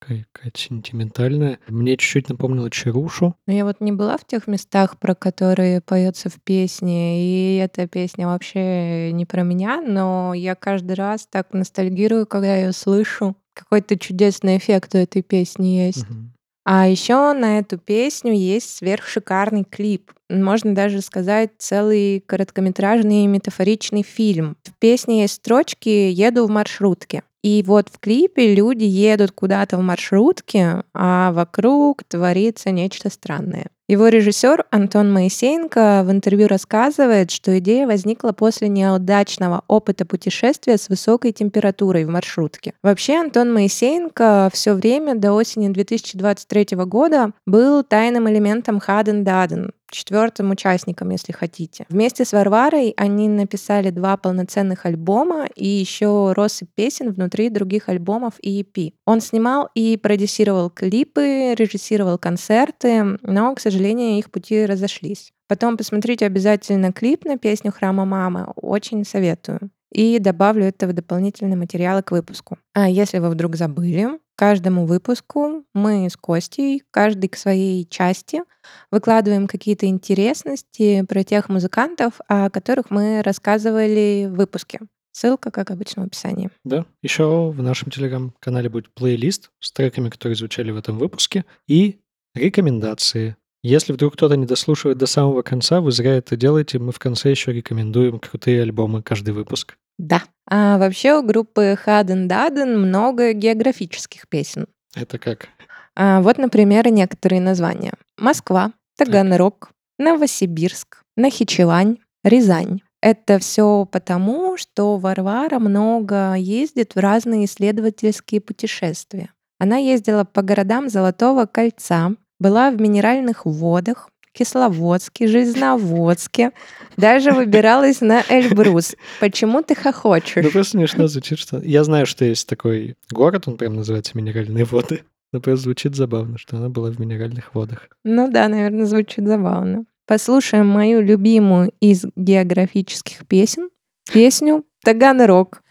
[0.00, 1.60] такая какая-то сентиментальная.
[1.68, 3.36] Мне чуть-чуть напомнила Чарушу.
[3.46, 7.86] Но я вот не была в тех местах, про которые поется в песне, и эта
[7.86, 13.36] песня вообще не про меня, но я каждый раз так ностальгирую, когда ее слышу.
[13.54, 16.10] Какой-то чудесный эффект у этой песни есть.
[16.10, 16.35] Мгм.
[16.68, 20.10] А еще на эту песню есть сверхшикарный клип.
[20.28, 24.56] Можно даже сказать целый короткометражный метафоричный фильм.
[24.64, 27.22] В песне есть строчки «Еду в маршрутке».
[27.44, 33.68] И вот в клипе люди едут куда-то в маршрутке, а вокруг творится нечто странное.
[33.88, 40.88] Его режиссер Антон Моисеенко в интервью рассказывает, что идея возникла после неудачного опыта путешествия с
[40.88, 42.74] высокой температурой в маршрутке.
[42.82, 50.50] Вообще Антон Моисеенко все время до осени 2023 года был тайным элементом Хаден Даден, четвертым
[50.50, 51.86] участником, если хотите.
[51.88, 58.34] Вместе с Варварой они написали два полноценных альбома и еще россыпь песен внутри других альбомов
[58.40, 58.94] и EP.
[59.04, 65.32] Он снимал и продюсировал клипы, режиссировал концерты, но, к сожалению, их пути разошлись.
[65.48, 69.70] Потом посмотрите обязательно клип на песню «Храма мамы», очень советую.
[69.92, 72.58] И добавлю это в дополнительные материалы к выпуску.
[72.74, 78.42] А если вы вдруг забыли, каждому выпуску мы с Костей, каждый к своей части,
[78.90, 84.80] выкладываем какие-то интересности про тех музыкантов, о которых мы рассказывали в выпуске.
[85.12, 86.50] Ссылка, как обычно, в описании.
[86.62, 86.84] Да.
[87.00, 92.00] Еще в нашем телеграм-канале будет плейлист с треками, которые звучали в этом выпуске, и
[92.34, 93.36] рекомендации.
[93.62, 96.78] Если вдруг кто-то не дослушивает до самого конца, вы зря это делаете.
[96.78, 99.76] Мы в конце еще рекомендуем крутые альбомы каждый выпуск.
[99.98, 100.22] Да.
[100.48, 104.66] А вообще у группы Хаден Даден много географических песен.
[104.94, 105.48] Это как?
[105.96, 107.94] А, вот, например, некоторые названия.
[108.18, 112.80] Москва, Таганрог, Новосибирск, Нахичевань, Рязань.
[113.02, 119.30] Это все потому, что Варвара много ездит в разные исследовательские путешествия.
[119.58, 126.52] Она ездила по городам Золотого кольца, была в минеральных водах, Кисловодске, Железноводске,
[126.98, 128.94] даже выбиралась на Эльбрус.
[129.18, 130.52] Почему ты Ну, хохочешь?
[130.52, 131.58] просто смешно звучит, что...
[131.58, 135.04] Я знаю, что есть такой город, он прям называется Минеральные воды.
[135.32, 137.88] Но просто звучит забавно, что она была в минеральных водах.
[138.04, 139.84] Ну да, наверное, звучит забавно.
[140.06, 143.70] Послушаем мою любимую из географических песен,
[144.12, 145.62] песню «Таганрог».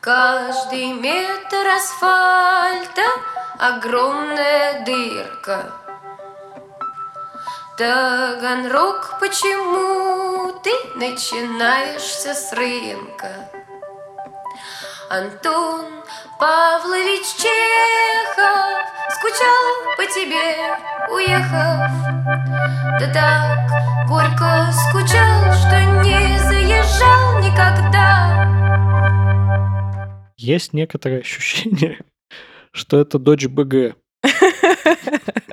[0.00, 3.02] Каждый метр асфальта
[3.58, 5.83] огромная дырка.
[7.76, 13.50] Таганрог, почему ты начинаешься с рынка?
[15.10, 15.86] Антон
[16.38, 18.78] Павлович Чехов
[19.10, 20.76] скучал по тебе,
[21.12, 21.90] уехав.
[23.00, 28.44] Да так горько скучал, что не заезжал никогда.
[30.36, 31.98] Есть некоторое ощущение,
[32.70, 33.96] что это дочь БГ.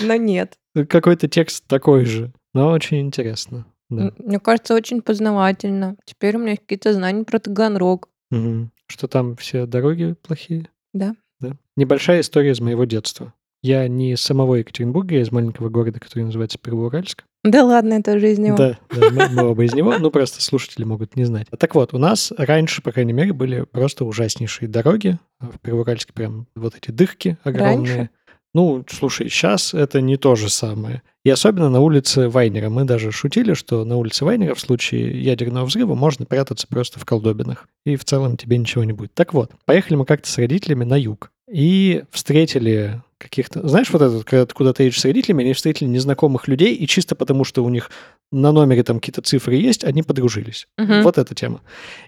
[0.00, 0.58] Но нет.
[0.88, 3.66] Какой-то текст такой же, но очень интересно.
[3.88, 4.12] Да.
[4.18, 5.96] Мне кажется, очень познавательно.
[6.04, 8.08] Теперь у меня какие-то знания про Таганрог.
[8.30, 8.72] Мгм.
[8.88, 10.68] Что там все дороги плохие?
[10.92, 11.14] Да.
[11.40, 11.56] Да.
[11.76, 13.32] Небольшая история из моего детства.
[13.62, 17.24] Я не из самого Екатеринбурга, я из маленького города, который называется Первоуральск.
[17.42, 18.56] Да ладно, это жизнь его.
[18.56, 21.46] Да, да, мы, мы оба из него, ну просто слушатели могут не знать.
[21.58, 25.18] Так вот, у нас раньше, по крайней мере, были просто ужаснейшие дороги.
[25.38, 27.76] В Первоуральске прям вот эти дырки огромные.
[27.76, 28.10] Раньше?
[28.56, 31.02] Ну, слушай, сейчас это не то же самое.
[31.26, 32.70] И особенно на улице Вайнера.
[32.70, 37.04] Мы даже шутили, что на улице Вайнера в случае ядерного взрыва можно прятаться просто в
[37.04, 37.68] колдобинах.
[37.84, 39.12] И в целом тебе ничего не будет.
[39.12, 41.30] Так вот, поехали мы как-то с родителями на юг.
[41.52, 43.68] И встретили каких-то...
[43.68, 47.14] Знаешь, вот этот, когда ты куда-то едешь с родителями, они встретили незнакомых людей, и чисто
[47.14, 47.90] потому, что у них
[48.32, 50.66] на номере там какие-то цифры есть, они подружились.
[50.76, 51.02] Мгм.
[51.02, 51.60] Вот эта тема.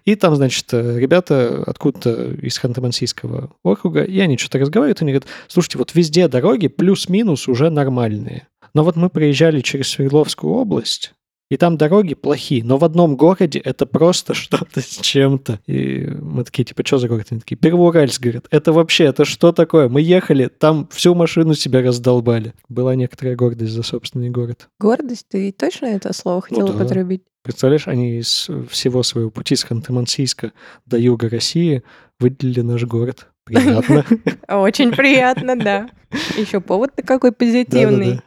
[0.05, 5.29] И там, значит, ребята откуда-то из Ханты-Мансийского округа, и они что-то разговаривают, и они говорят,
[5.47, 8.49] слушайте, вот везде дороги плюс-минус уже нормальные.
[8.75, 11.13] Но вот мы проезжали через Свердловскую область,
[11.51, 15.61] и там дороги плохие, но в одном городе это просто что-то с чем-то.
[15.67, 17.29] И мы такие, типа, что за город?
[17.31, 18.47] Они такие, Первоуральск, говорят.
[18.51, 19.89] Это вообще, это что такое?
[19.89, 22.55] Мы ехали, там всю машину себя раздолбали.
[22.69, 24.69] Была некоторая гордость за собственный город.
[24.79, 26.75] Гордость, ты точно это слово хотел да.
[26.75, 27.23] употребить?
[27.43, 30.53] Представляешь, они из всего своего пути с Ханты-Мансийска
[30.85, 31.83] до юга России
[32.21, 33.29] выделили наш город.
[33.45, 34.05] Приятно.
[34.49, 35.89] Очень приятно, да.
[36.37, 38.21] Еще повод-то какой позитивный.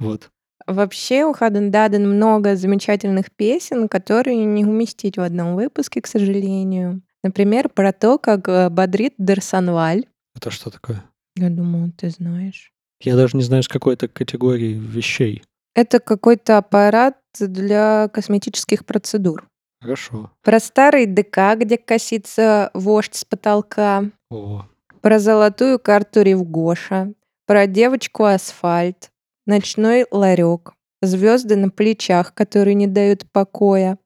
[0.00, 0.30] Вот.
[0.66, 7.02] Вообще у Хаден Даден много замечательных песен, которые не уместить в одном выпуске, к сожалению.
[7.22, 10.06] Например, про то, как э, бодрит Дерсанваль.
[10.36, 11.04] Это что такое?
[11.36, 12.72] Я думаю, ты знаешь.
[13.00, 15.42] Я даже не знаю, с какой это категории вещей.
[15.74, 19.46] Это какой-то аппарат для косметических процедур.
[19.80, 20.30] Хорошо.
[20.42, 24.04] Про старый ДК, где косится вождь с потолка.
[24.30, 24.64] О,
[25.04, 27.12] про золотую карту Ревгоша,
[27.46, 29.10] про девочку Асфальт,
[29.46, 30.72] ночной ларек,
[31.02, 33.98] звезды на плечах, которые не дают покоя,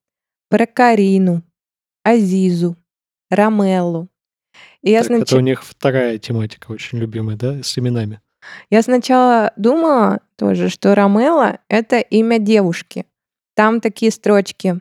[0.51, 1.43] про Карину,
[2.05, 2.77] Азизу,
[3.31, 4.09] Рамеллу.
[4.83, 8.21] И я, Так, это у снач- них вторая тематика очень любимая, да, с именами.
[8.71, 13.05] я сначала думала тоже, что Рамелла— это имя девушки.
[13.55, 14.81] Там такие строчки.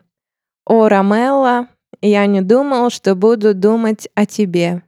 [0.64, 1.68] «О, Рамелла,
[2.00, 4.82] я не думал, что буду думать о тебе.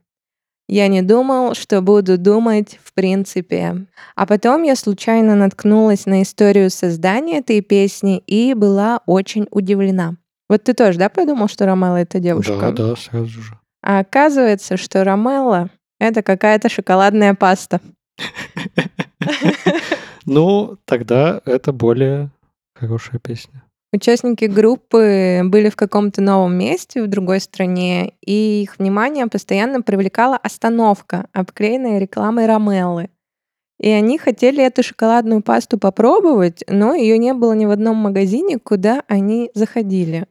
[0.71, 3.87] Я не думал, что буду думать в принципе».
[4.15, 10.15] А потом я случайно наткнулась на историю создания этой песни и была очень удивлена.
[10.47, 12.71] Вот ты тоже, да, подумал, что Рамелла— это девушка?
[12.71, 13.59] Да, да, сразу же.
[13.83, 15.69] А оказывается, что Рамелла—
[15.99, 17.81] это какая-то шоколадная паста.
[20.27, 22.29] Ну, тогда это более
[22.75, 23.60] хорошая песня.
[23.93, 30.37] Участники группы были в каком-то новом месте в другой стране, и их внимание постоянно привлекала
[30.37, 33.09] остановка, обклеенная рекламой Ромеллы.
[33.79, 38.59] И они хотели эту шоколадную пасту попробовать, но ее не было ни в одном магазине,
[38.59, 40.27] куда они заходили.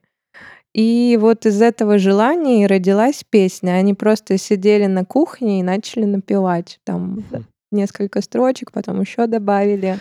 [0.73, 3.73] И вот из этого желания и родилась песня.
[3.73, 6.79] Они просто сидели на кухне и начали напевать.
[6.85, 7.25] Там
[7.73, 9.99] несколько строчек, потом еще добавили.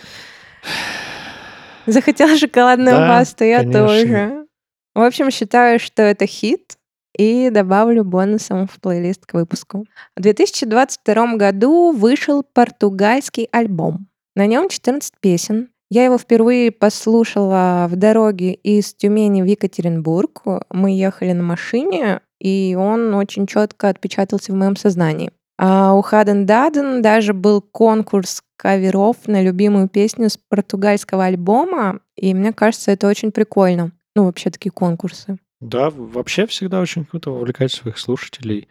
[1.86, 3.86] Захотела шоколадную Да, пасту, я конечно.
[3.86, 4.46] тоже.
[4.94, 6.76] В общем, считаю, что это хит,
[7.16, 9.84] и добавлю бонусом в плейлист к выпуску.
[10.16, 14.08] В 2022 году вышел португальский альбом.
[14.34, 15.68] На нем 14 песен.
[15.90, 20.42] Я его впервые послушала в дороге из Тюмени в Екатеринбург.
[20.70, 25.32] Мы ехали на машине, и он очень четко отпечатался в моем сознании.
[25.62, 32.32] А у Хаден Даден даже был конкурс каверов на любимую песню с португальского альбома, и
[32.32, 33.92] мне кажется, это очень прикольно.
[34.16, 35.36] Ну, вообще такие конкурсы.
[35.60, 38.68] Да, вообще всегда очень круто вовлекать своих слушателей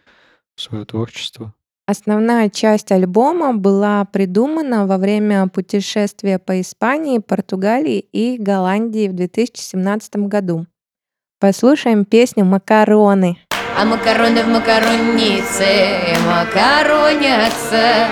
[0.56, 1.54] в свое творчество.
[1.86, 10.16] Основная часть альбома была придумана во время путешествия по Испании, Португалии и Голландии в 2017
[10.28, 10.66] году.
[11.40, 13.38] Послушаем песню «Макароны».
[13.78, 18.08] А макароны в макароннице макаронятся.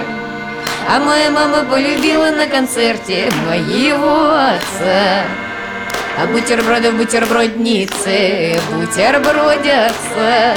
[0.89, 5.25] А моя мама полюбила на концерте моего отца.
[6.19, 10.55] А бутерброды в бутерброднице бутербродятся.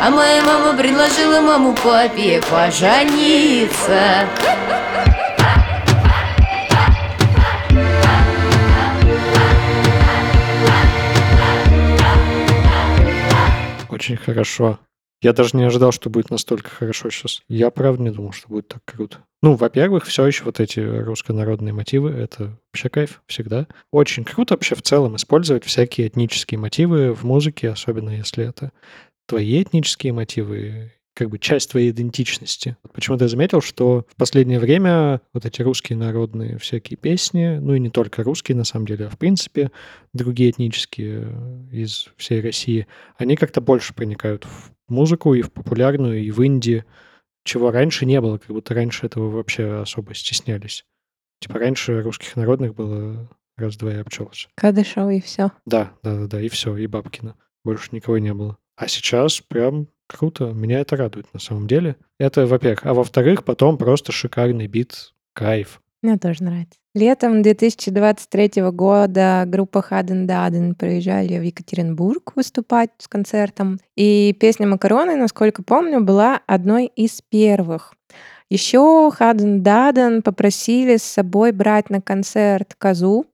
[0.00, 4.26] А моя мама предложила маму папе пожениться
[13.94, 14.80] Очень хорошо.
[15.22, 17.42] Я даже не ожидал, что будет настолько хорошо сейчас.
[17.48, 19.24] Я, правда, не думал, что будет так круто.
[19.40, 23.68] Ну, во-первых, все еще вот эти руссконародные мотивы, это вообще кайф всегда.
[23.92, 28.72] Очень круто вообще в целом использовать всякие этнические мотивы в музыке, особенно если это
[29.28, 32.76] твои этнические мотивы, как бы часть твоей идентичности.
[32.92, 37.80] Почему-то я заметил, что в последнее время вот эти русские народные всякие песни, ну и
[37.80, 39.70] не только русские на самом деле, а в принципе
[40.12, 42.86] другие этнические э, из всей России,
[43.16, 46.84] они как-то больше проникают в музыку и в популярную, и в инди,
[47.44, 50.84] чего раньше не было, как будто раньше этого вообще особо стеснялись.
[51.40, 54.48] Типа раньше русских народных было раз-два и обчелся.
[54.56, 55.52] Кадышева и все.
[55.64, 57.36] Да, да, да, да, и все, и Бабкина.
[57.64, 58.58] Больше никого не было.
[58.76, 61.96] А сейчас прям круто, меня это радует на самом деле.
[62.18, 62.86] Это, во-первых.
[62.86, 65.80] А во-вторых, потом просто шикарный бит, кайф.
[66.02, 66.78] Мне тоже нравится.
[66.94, 73.80] Летом 2023 года группа Хаден Даден приезжали в Екатеринбург выступать с концертом.
[73.96, 77.94] И песня «Макароны», насколько помню, была одной из первых.
[78.50, 83.26] Еще Хаден Даден попросили с собой брать на концерт козу.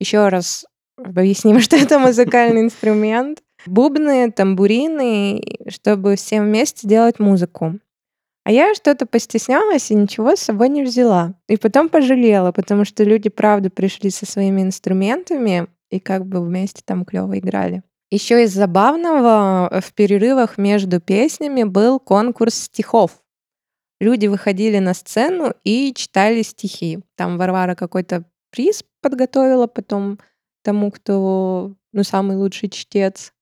[0.00, 0.66] Еще раз
[0.98, 3.42] объясним, что это музыкальный инструмент.
[3.66, 7.78] Бубны, тамбурины, чтобы всем вместе делать музыку.
[8.44, 11.34] А я что-то постеснялась и ничего с собой не взяла.
[11.48, 16.82] И потом пожалела, потому что люди, правда, пришли со своими инструментами и как бы вместе
[16.84, 17.82] там клево играли.
[18.10, 23.22] Еще из забавного в перерывах между песнями был конкурс стихов.
[24.00, 26.98] Люди выходили на сцену и читали стихи.
[27.16, 30.18] Там Варвара какой-то приз подготовила потом
[30.62, 33.32] тому, кто ну, самый лучший чтец.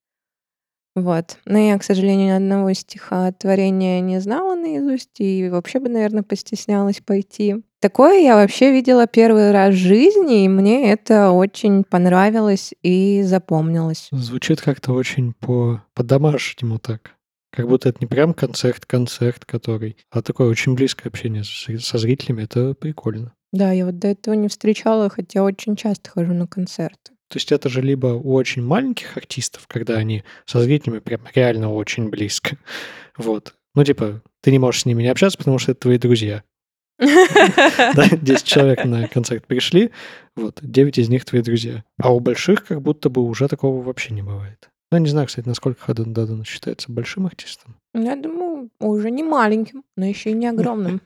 [1.01, 1.39] Вот.
[1.47, 7.01] Но я, к сожалению, ни одного стихотворения не знала наизусть и вообще бы, наверное, постеснялась
[7.01, 7.57] пойти.
[7.81, 14.09] Такое я вообще видела первый раз в жизни, и мне это очень понравилось и запомнилось.
[14.13, 17.13] Звучит как-то очень по, по-домашнему так.
[17.53, 22.45] Как будто это не прям концерт-концерт, который, а такое очень близкое общение со, со зрителями.
[22.45, 23.33] Это прикольно.
[23.53, 27.13] Да, я вот до этого не встречала, хотя очень часто хожу на концерты.
[27.31, 31.73] То есть это же либо у очень маленьких артистов, когда они со зрителями прям реально
[31.73, 32.59] очень близко.
[33.17, 33.55] Вот.
[33.77, 36.43] Ну, типа, ты не можешь с ними не общаться, потому что это твои друзья.
[36.99, 39.91] Да, 10 человек на концерт пришли,
[40.37, 41.85] вот, 9 из них твои друзья.
[41.99, 44.69] А у больших как будто бы уже такого вообще не бывает.
[44.93, 47.77] Ну, не знаю, кстати, насколько Хаден Даден считается большим артистом.
[47.95, 51.01] Я думаю, уже не маленьким, но еще и не огромным.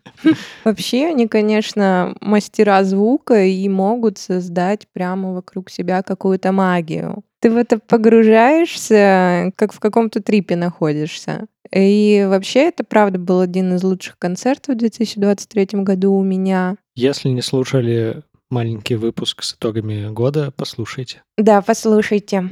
[0.65, 7.23] Вообще, они, конечно, мастера звука и могут создать прямо вокруг себя какую-то магию.
[7.41, 11.47] Ты в это погружаешься, как в каком-то трипе находишься.
[11.71, 16.77] И вообще, это правда был один из лучших концертов в 2023 году у меня.
[16.95, 21.23] Если не слушали маленький выпуск с итогами года, послушайте.
[21.37, 22.49] Да, послушайте.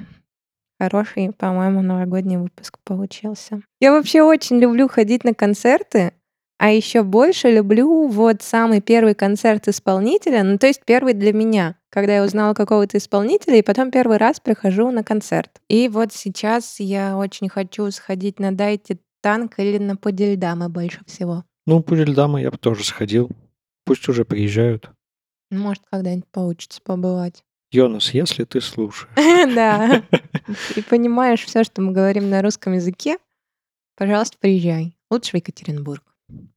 [0.82, 3.62] Хороший, по-моему, новогодний выпуск получился.
[3.78, 6.12] Я вообще очень люблю ходить на концерты,
[6.58, 11.76] а еще больше люблю вот самый первый концерт исполнителя, ну то есть первый для меня,
[11.88, 15.60] когда я узнала какого-то исполнителя, и потом первый раз прихожу на концерт.
[15.68, 21.44] И вот сейчас я очень хочу сходить на Дайте танк или на Пудельдамы больше всего.
[21.64, 23.30] Ну, Пудельдамы я бы тоже сходил.
[23.84, 24.90] Пусть уже приезжают.
[25.52, 27.44] Может, когда-нибудь получится побывать.
[27.72, 29.08] Йонас, если ты слушаешь.
[29.16, 30.02] Да.
[30.76, 33.18] И понимаешь все, что мы говорим на русском языке,
[33.96, 34.96] пожалуйста, приезжай.
[35.10, 36.02] Лучше в Екатеринбург.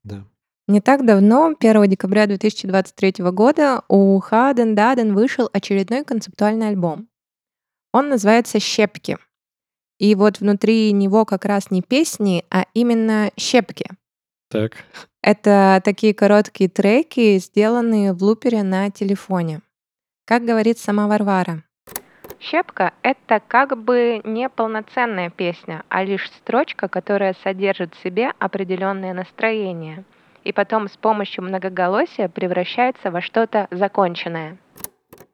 [0.04, 0.26] Да.
[0.68, 7.08] Не так давно, 1 декабря 2023 года, у Хаден Даден вышел очередной концептуальный альбом.
[7.94, 9.18] Он называется «Щепки».
[10.00, 13.90] И вот внутри него как раз не песни, а именно щепки.
[14.50, 14.74] Так.
[15.22, 19.62] Это такие короткие треки, сделанные в лупере на телефоне.
[20.26, 21.64] Как говорит сама Варвара.
[22.40, 29.14] Щепка— это как бы не полноценная песня, а лишь строчка, которая содержит в себе определенное
[29.14, 30.04] настроение,
[30.44, 34.58] и потом с помощью многоголосия превращается во что-то законченное.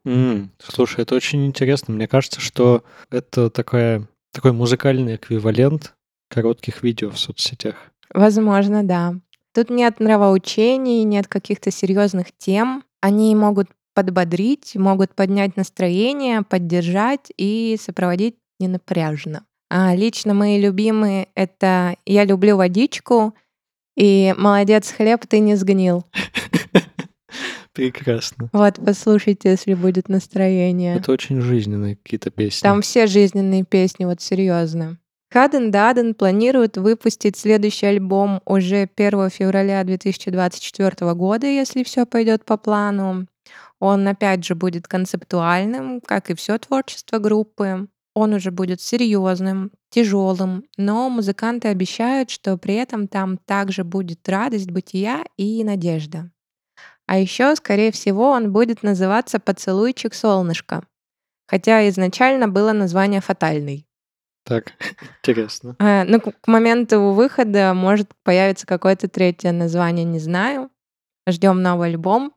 [0.05, 1.93] М, Слушай, это очень интересно.
[1.93, 5.93] Мне кажется, что это такая, такой музыкальный эквивалент
[6.29, 7.75] коротких видео в соцсетях.
[8.13, 9.13] Возможно, да.
[9.53, 12.83] Тут нет нравоучений, нет каких-то серьезных тем.
[13.01, 19.45] Они могут подбодрить, могут поднять настроение, поддержать и сопроводить ненапряжно.
[19.69, 23.33] А лично мои любимые— это «Я люблю водичку»
[23.95, 26.05] и «Молодец, хлеб, ты не сгнил».
[27.73, 28.49] Прекрасно.
[28.51, 30.97] Вот, послушайте, если будет настроение.
[30.97, 32.61] Это очень жизненные какие-то песни.
[32.61, 34.97] Там все жизненные песни, вот серьезно.
[35.31, 42.57] Хаден Даден планирует выпустить следующий альбом уже 1 февраля 2024 года, если все пойдет по
[42.57, 43.27] плану.
[43.79, 47.87] Он опять же будет концептуальным, как и все творчество группы.
[48.13, 54.69] Он уже будет серьезным, тяжелым, но музыканты обещают, что при этом там также будет радость
[54.69, 56.29] бытия и надежда.
[57.07, 60.83] А еще, скорее всего, он будет называться «Поцелуйчик солнышко»,
[61.47, 63.87] хотя изначально было название «Фатальный».
[64.43, 64.73] Так,
[65.23, 65.75] интересно.
[65.79, 70.69] А, ну, к к моменту выхода может появиться какое-то третье название, не знаю.
[71.27, 72.33] Ждем новый альбом.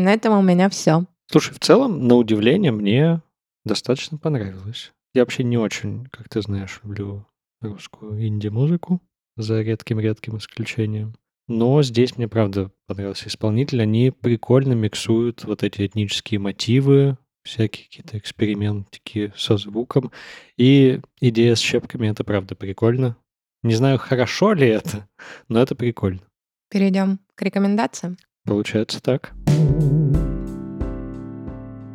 [0.00, 1.04] И на этом у меня все.
[1.30, 3.20] Слушай, в целом, на удивление, мне
[3.66, 4.92] достаточно понравилось.
[5.12, 7.26] Я вообще не очень, как ты знаешь, люблю
[7.60, 9.02] русскую инди-музыку,
[9.36, 11.16] за редким-редким исключением.
[11.48, 13.82] Но здесь мне, правда, понравился исполнитель.
[13.82, 20.12] Они прикольно миксуют вот эти этнические мотивы, всякие какие-то экспериментики со звуком.
[20.56, 23.18] И идея с щепками— это, правда, прикольно.
[23.62, 25.06] Не знаю, хорошо ли это,
[25.48, 26.22] но это прикольно.
[26.70, 28.16] Перейдем к рекомендациям.
[28.44, 29.32] Получается так.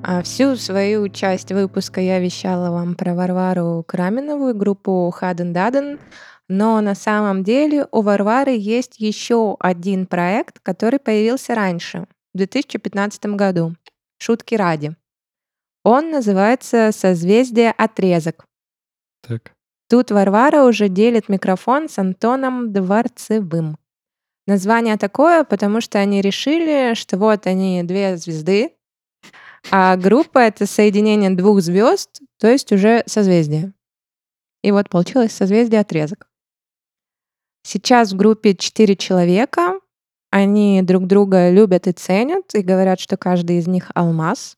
[0.08, 6.00] А всю свою часть выпуска я вещала вам про Варвару Краминову и группу Хаден Даден,
[6.48, 12.06] но на самом деле у Варвары есть еще один проект, который появился раньше,
[12.36, 13.76] в 2015 году.
[14.20, 14.96] Шутки ради.
[15.84, 18.46] Он называется «Созвездие отрезок».
[19.28, 19.54] Так.
[19.90, 23.78] Тут Варвара уже делит микрофон с Антоном Дворцевым.
[24.48, 28.74] Название такое, потому что они решили, что вот они две звезды,
[29.72, 33.74] а группа— это соединение двух звезд, то есть уже созвездие.
[34.64, 36.28] И вот получилось созвездие отрезок.
[37.64, 39.80] Сейчас в группе четыре человека.
[40.30, 44.58] Они друг друга любят и ценят, и говорят, что каждый из них алмаз.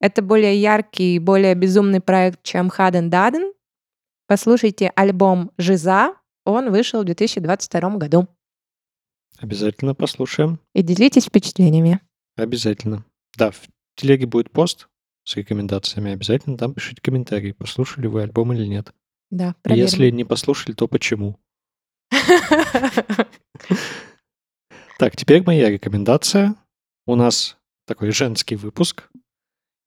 [0.00, 3.52] Это более яркий, более безумный проект, чем Хаден Даден.
[4.26, 6.14] Послушайте альбом «Жиза».
[6.46, 8.28] Он вышел в 2022 году.
[9.38, 10.60] Обязательно послушаем.
[10.74, 12.00] И делитесь впечатлениями.
[12.36, 13.04] Обязательно.
[13.36, 13.60] Да, в
[13.96, 14.88] телеге будет пост
[15.24, 16.12] с рекомендациями.
[16.12, 18.92] Обязательно там пишите комментарии, послушали вы альбом или нет.
[19.30, 19.84] Да, проверим.
[19.84, 21.38] Если не послушали, то почему?
[24.98, 26.54] Так, теперь моя рекомендация.
[27.06, 29.08] У нас такой женский выпуск,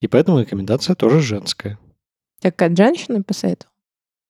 [0.01, 1.77] и поэтому рекомендация тоже женская.
[2.41, 3.71] Так от женщины посоветовал?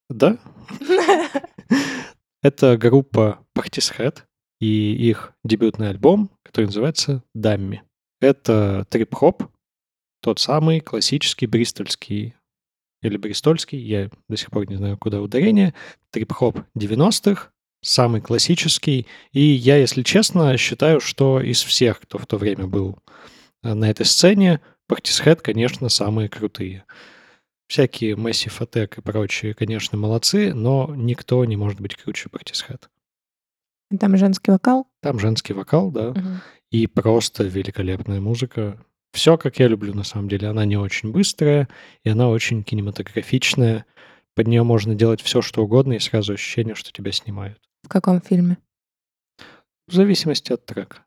[0.10, 0.38] Да?
[2.41, 4.23] Это группа Portishead.
[4.64, 7.84] И их дебютный альбом, который называется «Дамми».
[8.22, 9.44] Это трип-хоп,
[10.22, 12.34] тот самый классический бристольский
[13.02, 15.73] или бристольский, я до сих пор не знаю, куда ударение,
[16.11, 19.06] трип-хоп 90-х, самый классический.
[19.34, 22.98] И я, если честно, считаю, что из всех, кто в то время был
[23.64, 26.85] э, на этой сцене, Portishead, конечно, самые крутые.
[27.68, 32.84] Всякие Massive Attack и прочие, конечно, молодцы, но никто не может быть круче Portishead.
[33.99, 34.88] Там женский вокал?
[35.02, 36.10] Там женский вокал, да.
[36.10, 36.20] Угу.
[36.72, 38.84] И просто великолепная музыка.
[39.11, 40.48] Все, как я люблю, на самом деле.
[40.48, 41.68] Она не очень быстрая,
[42.03, 43.86] и она очень кинематографичная.
[44.36, 47.60] Под нее можно делать все, что угодно, и сразу ощущение, что тебя снимают.
[47.84, 48.57] В каком фильме?
[49.88, 50.99] В зависимости от трека.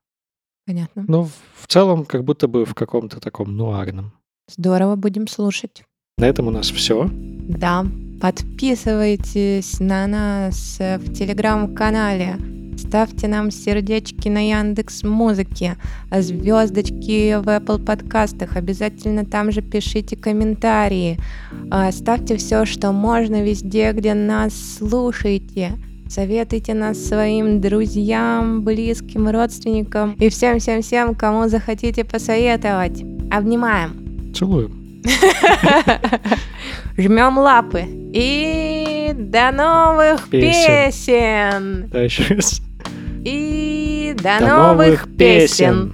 [0.66, 1.04] Понятно.
[1.08, 1.32] Но в
[1.66, 4.12] в целом, как будто бы в каком-то таком нуарном.
[4.48, 5.82] Здорово, будем слушать.
[6.16, 7.10] На этом у нас все.
[7.12, 7.84] Да,
[8.22, 12.36] подписывайтесь на нас в телеграм-канале.
[12.76, 15.76] Ставьте нам сердечки на Яндекс Музыке,
[16.10, 18.56] звездочки в Apple подкастах.
[18.56, 21.18] Обязательно там же пишите комментарии.
[21.70, 25.72] А, Ставьте все, что можно везде, где нас слушаете.
[26.08, 33.02] Советуйте нас своим друзьям, близким, родственникам и всем-всем-всем, кому захотите посоветовать.
[33.30, 34.32] Обнимаем.
[34.34, 34.70] Целую.
[36.96, 37.84] Жмем лапы.
[38.12, 40.86] И до новых Песен.
[40.90, 41.88] песен.
[41.90, 42.62] Да, еще раз.
[43.28, 45.92] И до, до новых, новых песен!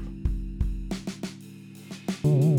[2.22, 2.51] песен.